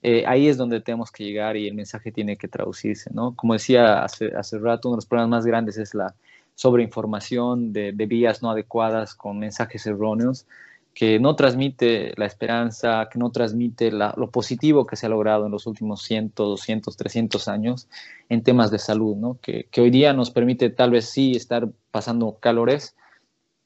[0.00, 3.34] eh, ahí es donde tenemos que llegar y el mensaje tiene que traducirse, ¿no?
[3.34, 6.14] Como decía hace, hace rato, uno de los problemas más grandes es la
[6.54, 10.46] sobreinformación de, de vías no adecuadas con mensajes erróneos
[10.94, 15.52] que no transmite la esperanza, que no transmite lo positivo que se ha logrado en
[15.52, 17.88] los últimos 100, 200, 300 años
[18.28, 19.38] en temas de salud, ¿no?
[19.40, 22.94] que, hoy día nos permite tal vez sí estar pasando calores,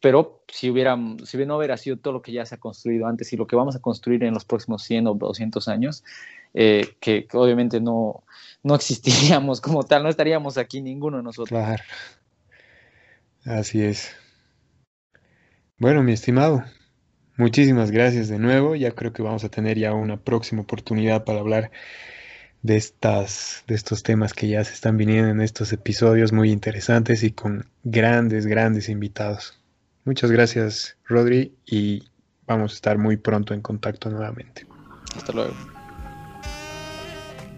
[0.01, 3.33] pero si, hubiera, si no hubiera sido todo lo que ya se ha construido antes
[3.33, 6.05] y lo que vamos a construir en los próximos 100 o 200 años,
[6.55, 8.23] eh, que, que, obviamente no,
[8.63, 11.49] no existiríamos como tal, no estaríamos aquí ninguno de nosotros.
[11.49, 11.83] Claro.
[13.45, 14.15] Así es.
[15.79, 16.65] Bueno, mi estimado,
[17.37, 18.75] muchísimas gracias de nuevo.
[18.75, 21.71] Ya creo que vamos a tener ya una próxima oportunidad para hablar
[22.63, 27.23] de estas de estos temas que ya se están viniendo en estos episodios muy interesantes
[27.23, 29.59] y con grandes grandes invitados.
[30.05, 32.05] Muchas gracias, Rodri, y
[32.47, 34.67] vamos a estar muy pronto en contacto nuevamente.
[35.17, 35.55] Hasta luego.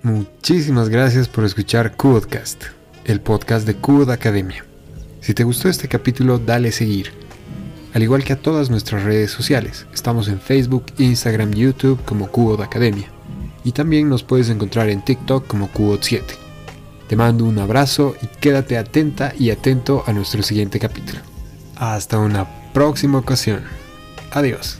[0.02, 2.64] Muchísimas gracias por escuchar Codecast,
[3.04, 4.64] el podcast de Code Academia.
[5.20, 7.27] Si te gustó este capítulo, dale seguir.
[7.94, 12.60] Al igual que a todas nuestras redes sociales, estamos en Facebook, Instagram, YouTube como Cubot
[12.60, 13.08] Academia.
[13.64, 16.22] Y también nos puedes encontrar en TikTok como Cubot7.
[17.08, 21.20] Te mando un abrazo y quédate atenta y atento a nuestro siguiente capítulo.
[21.76, 23.62] Hasta una próxima ocasión.
[24.32, 24.78] Adiós.